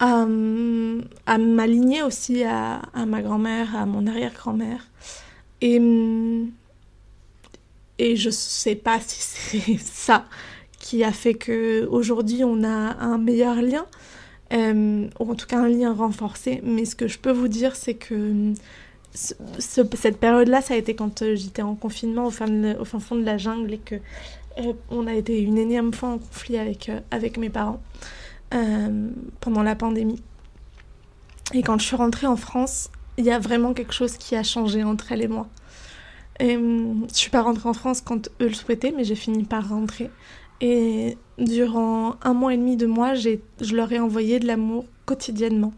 à, 0.00 1.38
m'aligner 1.38 2.02
aussi 2.02 2.44
à, 2.44 2.82
à 2.94 3.06
ma 3.06 3.22
grand-mère, 3.22 3.74
à 3.74 3.86
mon 3.86 4.06
arrière-grand-mère. 4.06 4.86
Et, 5.60 5.80
et 7.98 8.16
je 8.16 8.30
sais 8.30 8.74
pas 8.74 9.00
si 9.06 9.20
c'est 9.20 9.78
ça 9.78 10.26
qui 10.78 11.04
a 11.04 11.12
fait 11.12 11.34
que 11.34 11.86
aujourd'hui 11.90 12.44
on 12.44 12.62
a 12.64 12.96
un 13.00 13.18
meilleur 13.18 13.56
lien, 13.56 13.86
euh, 14.52 15.08
ou 15.20 15.30
en 15.30 15.34
tout 15.34 15.46
cas 15.46 15.58
un 15.58 15.68
lien 15.68 15.92
renforcé. 15.92 16.60
Mais 16.64 16.84
ce 16.84 16.96
que 16.96 17.08
je 17.08 17.18
peux 17.18 17.32
vous 17.32 17.48
dire, 17.48 17.76
c'est 17.76 17.94
que 17.94 18.54
ce, 19.14 19.34
ce, 19.58 19.82
cette 19.96 20.18
période-là, 20.18 20.60
ça 20.60 20.74
a 20.74 20.76
été 20.76 20.94
quand 20.94 21.22
euh, 21.22 21.34
j'étais 21.34 21.62
en 21.62 21.74
confinement 21.74 22.26
au 22.26 22.30
fin, 22.30 22.46
fond 22.84 23.16
de 23.16 23.24
la 23.24 23.38
jungle 23.38 23.74
et 23.74 23.78
que 23.78 23.96
euh, 24.58 24.72
on 24.90 25.06
a 25.06 25.14
été 25.14 25.40
une 25.40 25.58
énième 25.58 25.92
fois 25.92 26.10
en 26.10 26.18
conflit 26.18 26.58
avec, 26.58 27.38
mes 27.38 27.50
parents 27.50 27.80
pendant 29.40 29.62
la 29.62 29.74
pandémie. 29.74 30.22
Et 31.52 31.62
quand 31.62 31.78
je 31.78 31.84
suis 31.84 31.96
rentrée 31.96 32.26
en 32.26 32.36
France, 32.36 32.90
il 33.18 33.24
y 33.24 33.30
a 33.30 33.38
vraiment 33.38 33.74
quelque 33.74 33.92
chose 33.92 34.16
qui 34.16 34.36
a 34.36 34.42
changé 34.42 34.84
entre 34.84 35.12
elle 35.12 35.22
et 35.22 35.28
moi. 35.28 35.48
Et, 36.40 36.54
je 36.54 37.14
suis 37.14 37.30
pas 37.30 37.42
rentrée 37.42 37.68
en 37.68 37.74
France 37.74 38.00
quand 38.00 38.28
eux 38.40 38.48
le 38.48 38.54
souhaitaient, 38.54 38.92
mais 38.96 39.04
j'ai 39.04 39.14
fini 39.14 39.44
par 39.44 39.68
rentrer. 39.68 40.10
Et 40.60 41.16
durant 41.38 42.16
un 42.22 42.34
mois 42.34 42.54
et 42.54 42.56
demi, 42.56 42.76
deux 42.76 42.86
mois, 42.86 43.14
je 43.14 43.74
leur 43.74 43.92
ai 43.92 44.00
envoyé 44.00 44.40
de 44.40 44.46
l'amour 44.46 44.86
quotidiennement. 45.06 45.72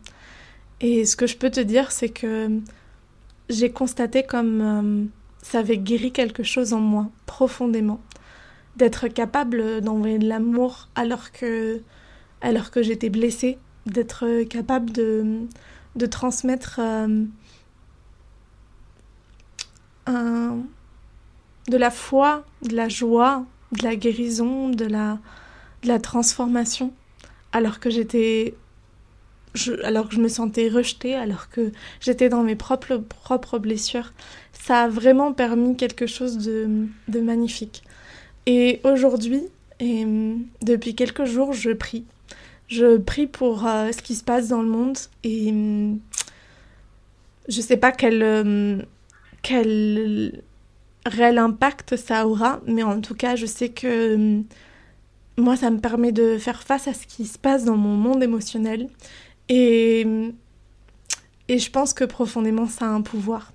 Et 0.81 1.05
ce 1.05 1.17
que 1.17 1.27
je 1.27 1.37
peux 1.37 1.51
te 1.51 1.61
dire, 1.61 1.93
c'est 1.93 2.09
que 2.09 2.49
j'ai 3.51 3.71
constaté 3.71 4.23
comme 4.23 4.61
euh, 4.61 5.05
ça 5.43 5.59
avait 5.59 5.79
guéri 5.79 6.13
quelque 6.13 6.43
chose 6.43 6.73
en 6.73 6.81
moi, 6.81 7.11
profondément. 7.27 8.01
D'être 8.77 9.09
capable 9.09 9.83
d'envoyer 9.83 10.19
de 10.19 10.29
l'amour 10.29 10.89
alors 10.95 11.33
que 11.33 11.83
alors 12.41 12.71
que 12.71 12.83
j'étais 12.83 13.11
blessée, 13.11 13.59
d'être 13.85 14.45
capable 14.45 14.93
de, 14.93 15.41
de 15.97 16.07
transmettre 16.07 16.81
de 20.07 21.77
la 21.77 21.91
foi, 21.91 22.45
de 22.63 22.75
la 22.75 22.89
joie, 22.89 23.45
de 23.73 23.85
la 23.85 23.97
guérison, 23.97 24.71
de 24.71 24.85
la, 24.85 25.99
transformation, 26.01 26.93
alors 27.53 27.81
que 27.81 27.91
j'étais 27.91 28.55
alors 29.83 30.09
que 30.09 30.15
je 30.15 30.21
me 30.21 30.29
sentais 30.29 30.69
rejetée, 30.69 31.17
alors 31.17 31.49
que 31.51 31.73
j'étais 32.01 32.29
dans 32.29 32.45
mes 32.45 32.55
propres, 32.55 33.59
blessures, 33.59 34.13
ça 34.53 34.83
a 34.83 34.89
vraiment 34.89 35.33
permis 35.33 35.77
quelque 35.77 36.07
chose 36.07 36.39
de, 36.39 37.21
magnifique. 37.21 37.83
Et 38.47 38.81
aujourd'hui, 38.85 39.43
et 39.81 40.07
depuis 40.63 40.95
quelques 40.95 41.25
jours, 41.25 41.53
je 41.53 41.71
prie. 41.71 42.05
Je 42.69 42.97
prie 42.99 43.27
pour 43.27 43.67
euh, 43.67 43.91
ce 43.91 44.01
qui 44.01 44.15
se 44.15 44.23
passe 44.23 44.49
dans 44.49 44.63
le 44.63 44.69
monde 44.69 44.97
et 45.25 45.53
je 47.49 47.61
sais 47.61 47.77
pas 47.77 47.91
quel, 47.91 48.23
euh, 48.23 48.81
quel 49.43 50.43
réel 51.07 51.39
impact 51.39 51.97
ça 51.97 52.27
aura, 52.27 52.61
mais 52.67 52.83
en 52.83 53.01
tout 53.01 53.15
cas, 53.15 53.37
je 53.37 53.47
sais 53.47 53.71
que 53.71 54.43
moi, 55.39 55.57
ça 55.57 55.71
me 55.71 55.79
permet 55.79 56.13
de 56.13 56.39
faire 56.39 56.63
face 56.63 56.89
à 56.89 56.95
ce 56.95 57.07
qui 57.07 57.25
se 57.25 57.39
passe 57.39 57.65
dans 57.65 57.77
mon 57.77 57.97
monde 57.97 58.23
émotionnel 58.23 58.89
et, 59.49 60.07
et 61.49 61.59
je 61.59 61.71
pense 61.71 61.95
que 61.95 62.05
profondément, 62.05 62.67
ça 62.67 62.87
a 62.87 62.89
un 62.89 63.03
pouvoir. 63.03 63.53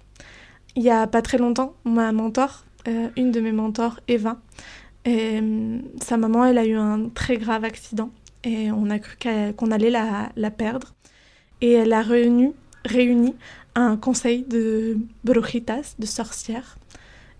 Il 0.76 0.84
y 0.84 0.90
a 0.90 1.08
pas 1.08 1.22
très 1.22 1.38
longtemps, 1.38 1.76
ma 1.86 2.12
mentor, 2.12 2.66
euh, 2.88 3.10
une 3.16 3.32
de 3.32 3.40
mes 3.40 3.52
mentors, 3.52 4.00
Eva, 4.08 4.38
et, 5.06 5.40
sa 6.02 6.18
maman, 6.18 6.46
elle 6.46 6.58
a 6.58 6.66
eu 6.66 6.76
un 6.76 7.10
très 7.10 7.38
grave 7.38 7.64
accident 7.64 8.10
et 8.44 8.72
on 8.72 8.90
a 8.90 9.00
cru 9.00 9.16
qu'on 9.56 9.72
allait 9.72 9.90
la, 9.90 10.30
la, 10.36 10.52
perdre. 10.52 10.94
Et 11.62 11.72
elle 11.74 11.94
a 11.94 12.02
réuni 12.02 12.54
un 13.76 13.98
conseil 13.98 14.44
de 14.44 14.98
brujitas, 15.24 15.96
de 16.00 16.06
sorcières. 16.06 16.78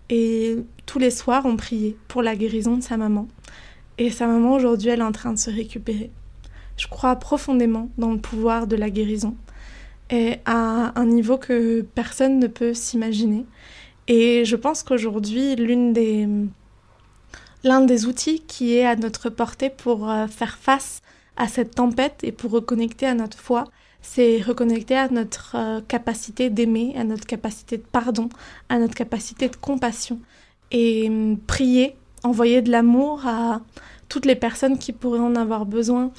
Et 0.08 0.56
tous 0.84 0.98
les 0.98 1.10
soirs, 1.10 1.46
on 1.46 1.56
priait 1.56 1.96
pour 2.08 2.22
la 2.22 2.36
guérison 2.36 2.76
de 2.76 2.82
sa 2.82 2.96
maman. 2.96 3.26
Et 3.98 4.10
sa 4.10 4.26
maman, 4.26 4.52
aujourd'hui, 4.52 4.90
elle 4.90 5.00
est 5.00 5.04
en 5.04 5.12
train 5.12 5.32
de 5.32 5.38
se 5.38 5.50
récupérer. 5.50 6.10
Je 6.76 6.86
crois 6.86 7.16
profondément 7.16 7.88
dans 7.96 8.12
le 8.12 8.18
pouvoir 8.18 8.66
de 8.66 8.76
la 8.76 8.90
guérison 8.90 9.34
et 10.10 10.36
à 10.44 10.92
un 10.98 11.06
niveau 11.06 11.38
que 11.38 11.80
personne 11.94 12.38
ne 12.38 12.46
peut 12.46 12.74
s'imaginer. 12.74 13.46
Et 14.08 14.44
je 14.44 14.56
pense 14.56 14.82
qu'aujourd'hui, 14.82 15.56
l'une 15.56 15.92
des 15.92 16.28
l'un 17.64 17.80
des 17.80 18.06
outils 18.06 18.42
qui 18.46 18.76
est 18.76 18.86
à 18.86 18.94
notre 18.94 19.28
portée 19.28 19.70
pour 19.70 20.08
euh, 20.08 20.28
faire 20.28 20.56
face 20.56 21.02
à 21.36 21.48
cette 21.48 21.74
tempête 21.74 22.20
et 22.22 22.30
pour 22.30 22.52
reconnecter 22.52 23.06
à 23.06 23.14
notre 23.14 23.38
foi, 23.38 23.64
c'est 24.06 24.40
reconnecter 24.40 24.96
à 24.96 25.08
notre 25.08 25.56
euh, 25.56 25.80
capacité 25.86 26.48
d'aimer, 26.48 26.94
à 26.96 27.02
notre 27.02 27.26
capacité 27.26 27.76
de 27.76 27.82
pardon, 27.82 28.28
à 28.68 28.78
notre 28.78 28.94
capacité 28.94 29.48
de 29.48 29.56
compassion. 29.56 30.20
Et 30.70 31.08
hum, 31.08 31.36
prier, 31.46 31.96
envoyer 32.22 32.62
de 32.62 32.70
l'amour 32.70 33.26
à 33.26 33.60
toutes 34.08 34.24
les 34.24 34.36
personnes 34.36 34.78
qui 34.78 34.92
pourraient 34.92 35.18
en 35.18 35.34
avoir 35.34 35.66
besoin, 35.66 36.12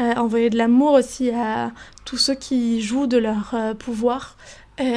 euh, 0.00 0.14
envoyer 0.14 0.48
de 0.48 0.56
l'amour 0.56 0.92
aussi 0.94 1.30
à 1.30 1.72
tous 2.06 2.16
ceux 2.16 2.34
qui 2.34 2.80
jouent 2.80 3.06
de 3.06 3.18
leur 3.18 3.50
euh, 3.52 3.74
pouvoir, 3.74 4.36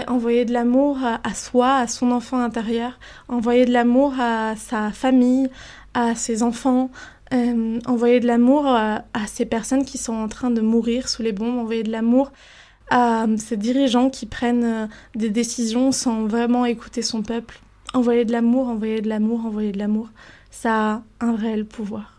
envoyer 0.07 0.43
de 0.43 0.53
l'amour 0.53 0.97
à, 1.03 1.33
soi, 1.35 1.75
à 1.75 1.85
son 1.87 2.11
enfant 2.11 2.39
intérieur, 2.39 2.97
envoyer 3.27 3.65
de 3.65 3.71
l'amour 3.71 4.15
à 4.19 4.55
sa 4.55 4.89
famille, 4.89 5.49
à 5.93 6.15
ses 6.15 6.41
enfants, 6.41 6.89
envoyer 7.31 8.19
de 8.19 8.27
l'amour 8.27 8.65
à, 8.67 9.03
ces 9.27 9.45
personnes 9.45 9.85
qui 9.85 9.97
sont 9.97 10.13
en 10.13 10.27
train 10.27 10.49
de 10.49 10.61
mourir 10.61 11.09
sous 11.09 11.21
les 11.21 11.33
bombes, 11.33 11.57
envoyer 11.57 11.83
de 11.83 11.91
l'amour 11.91 12.31
à 12.89 13.25
ces 13.37 13.57
dirigeants 13.57 14.09
qui 14.09 14.25
prennent 14.25 14.89
des 15.15 15.29
décisions 15.29 15.91
sans 15.91 16.25
vraiment 16.25 16.65
écouter 16.65 17.01
son 17.01 17.21
peuple. 17.21 17.59
Envoyer 17.93 18.25
de 18.25 18.31
l'amour, 18.31 18.67
envoyer 18.69 19.01
de 19.01 19.09
l'amour, 19.09 19.45
envoyer 19.45 19.71
de 19.71 19.79
l'amour, 19.79 20.09
ça 20.51 20.93
a 20.93 21.01
un 21.25 21.35
réel 21.35 21.65
pouvoir. 21.65 22.17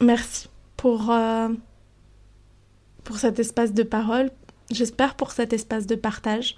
Merci 0.00 0.48
pour, 0.76 1.10
euh, 1.10 1.48
pour 3.04 3.18
cet 3.18 3.38
espace 3.38 3.72
de 3.72 3.82
parole. 3.82 4.30
J'espère 4.70 5.14
pour 5.14 5.32
cet 5.32 5.52
espace 5.52 5.86
de 5.86 5.94
partage. 5.94 6.56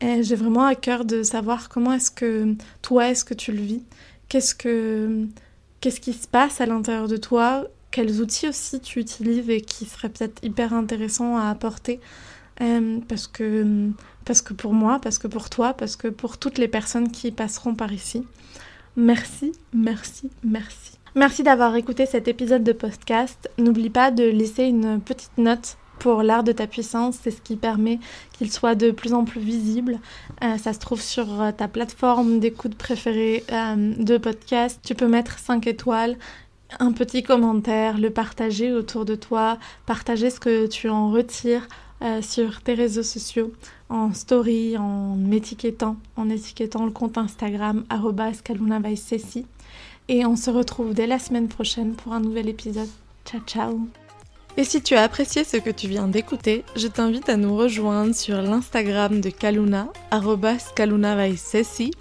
J'ai 0.00 0.36
vraiment 0.36 0.64
à 0.64 0.76
cœur 0.76 1.04
de 1.04 1.22
savoir 1.22 1.68
comment 1.68 1.92
est-ce 1.92 2.10
que 2.10 2.54
toi, 2.82 3.08
est-ce 3.08 3.24
que 3.24 3.34
tu 3.34 3.50
le 3.50 3.60
vis? 3.60 3.82
Qu'est-ce 4.28 4.54
que 4.54 5.26
qu'est-ce 5.80 6.00
qui 6.00 6.12
se 6.12 6.26
passe 6.28 6.60
à 6.60 6.66
l'intérieur 6.66 7.08
de 7.08 7.16
toi 7.16 7.64
Quels 7.90 8.20
outils 8.20 8.48
aussi 8.48 8.80
tu 8.80 9.00
utilises 9.00 9.48
et 9.50 9.60
qui 9.60 9.84
seraient 9.84 10.08
peut-être 10.08 10.42
hyper 10.44 10.72
intéressants 10.74 11.36
à 11.36 11.48
apporter 11.50 12.00
euh, 12.60 12.98
parce 13.08 13.28
que 13.28 13.90
parce 14.24 14.42
que 14.42 14.52
pour 14.52 14.74
moi, 14.74 14.98
parce 15.00 15.18
que 15.18 15.28
pour 15.28 15.48
toi, 15.48 15.74
parce 15.74 15.96
que 15.96 16.08
pour 16.08 16.38
toutes 16.38 16.58
les 16.58 16.68
personnes 16.68 17.10
qui 17.10 17.30
passeront 17.30 17.74
par 17.74 17.92
ici. 17.92 18.26
Merci, 18.96 19.52
merci, 19.72 20.28
merci. 20.42 20.98
Merci 21.14 21.42
d'avoir 21.42 21.76
écouté 21.76 22.04
cet 22.04 22.28
épisode 22.28 22.64
de 22.64 22.72
podcast. 22.72 23.48
N'oublie 23.58 23.90
pas 23.90 24.10
de 24.10 24.24
laisser 24.24 24.64
une 24.64 25.00
petite 25.00 25.38
note 25.38 25.76
pour 25.98 26.22
l'art 26.22 26.44
de 26.44 26.52
ta 26.52 26.66
puissance, 26.66 27.18
c'est 27.22 27.30
ce 27.30 27.40
qui 27.40 27.56
permet 27.56 27.98
qu'il 28.32 28.50
soit 28.50 28.74
de 28.74 28.90
plus 28.90 29.12
en 29.12 29.24
plus 29.24 29.40
visible. 29.40 29.98
Euh, 30.42 30.56
ça 30.58 30.72
se 30.72 30.78
trouve 30.78 31.00
sur 31.00 31.40
euh, 31.40 31.52
ta 31.52 31.68
plateforme 31.68 32.40
d'écoute 32.40 32.74
préférée 32.74 33.44
euh, 33.52 33.94
de 33.98 34.18
podcast. 34.18 34.80
Tu 34.84 34.94
peux 34.94 35.08
mettre 35.08 35.38
5 35.38 35.66
étoiles, 35.66 36.16
un 36.80 36.92
petit 36.92 37.22
commentaire, 37.22 37.98
le 37.98 38.10
partager 38.10 38.72
autour 38.72 39.04
de 39.04 39.14
toi, 39.14 39.58
partager 39.86 40.30
ce 40.30 40.40
que 40.40 40.66
tu 40.66 40.88
en 40.88 41.10
retires 41.10 41.66
sur 42.20 42.62
tes 42.62 42.74
réseaux 42.74 43.02
sociaux, 43.02 43.52
en 43.88 44.14
story, 44.14 44.76
en 44.78 45.16
m'étiquetant, 45.16 45.96
en 46.14 46.30
étiquetant 46.30 46.84
le 46.84 46.92
compte 46.92 47.18
Instagram 47.18 47.84
@kalunavaisesi. 48.44 49.46
Et 50.08 50.24
on 50.24 50.36
se 50.36 50.50
retrouve 50.50 50.94
dès 50.94 51.08
la 51.08 51.18
semaine 51.18 51.48
prochaine 51.48 51.94
pour 51.94 52.12
un 52.12 52.20
nouvel 52.20 52.48
épisode. 52.48 52.88
Ciao 53.24 53.40
ciao 53.46 54.07
et 54.58 54.64
si 54.64 54.82
tu 54.82 54.96
as 54.96 55.04
apprécié 55.04 55.44
ce 55.44 55.56
que 55.56 55.70
tu 55.70 55.86
viens 55.86 56.08
d'écouter, 56.08 56.64
je 56.74 56.88
t'invite 56.88 57.28
à 57.28 57.36
nous 57.36 57.56
rejoindre 57.56 58.12
sur 58.12 58.42
l'Instagram 58.42 59.20
de 59.20 59.30
Kaluna, 59.30 59.86
@kalunavaisesi, 60.74 61.92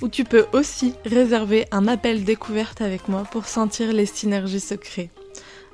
où 0.00 0.08
tu 0.08 0.24
peux 0.24 0.46
aussi 0.54 0.94
réserver 1.04 1.66
un 1.72 1.86
appel 1.86 2.24
découverte 2.24 2.80
avec 2.80 3.08
moi 3.08 3.24
pour 3.30 3.44
sentir 3.44 3.92
les 3.92 4.06
synergies 4.06 4.60
secrets. 4.60 5.10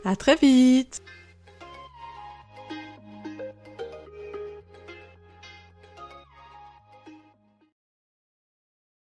À 0.05 0.17
très 0.17 0.35
vite 0.35 1.01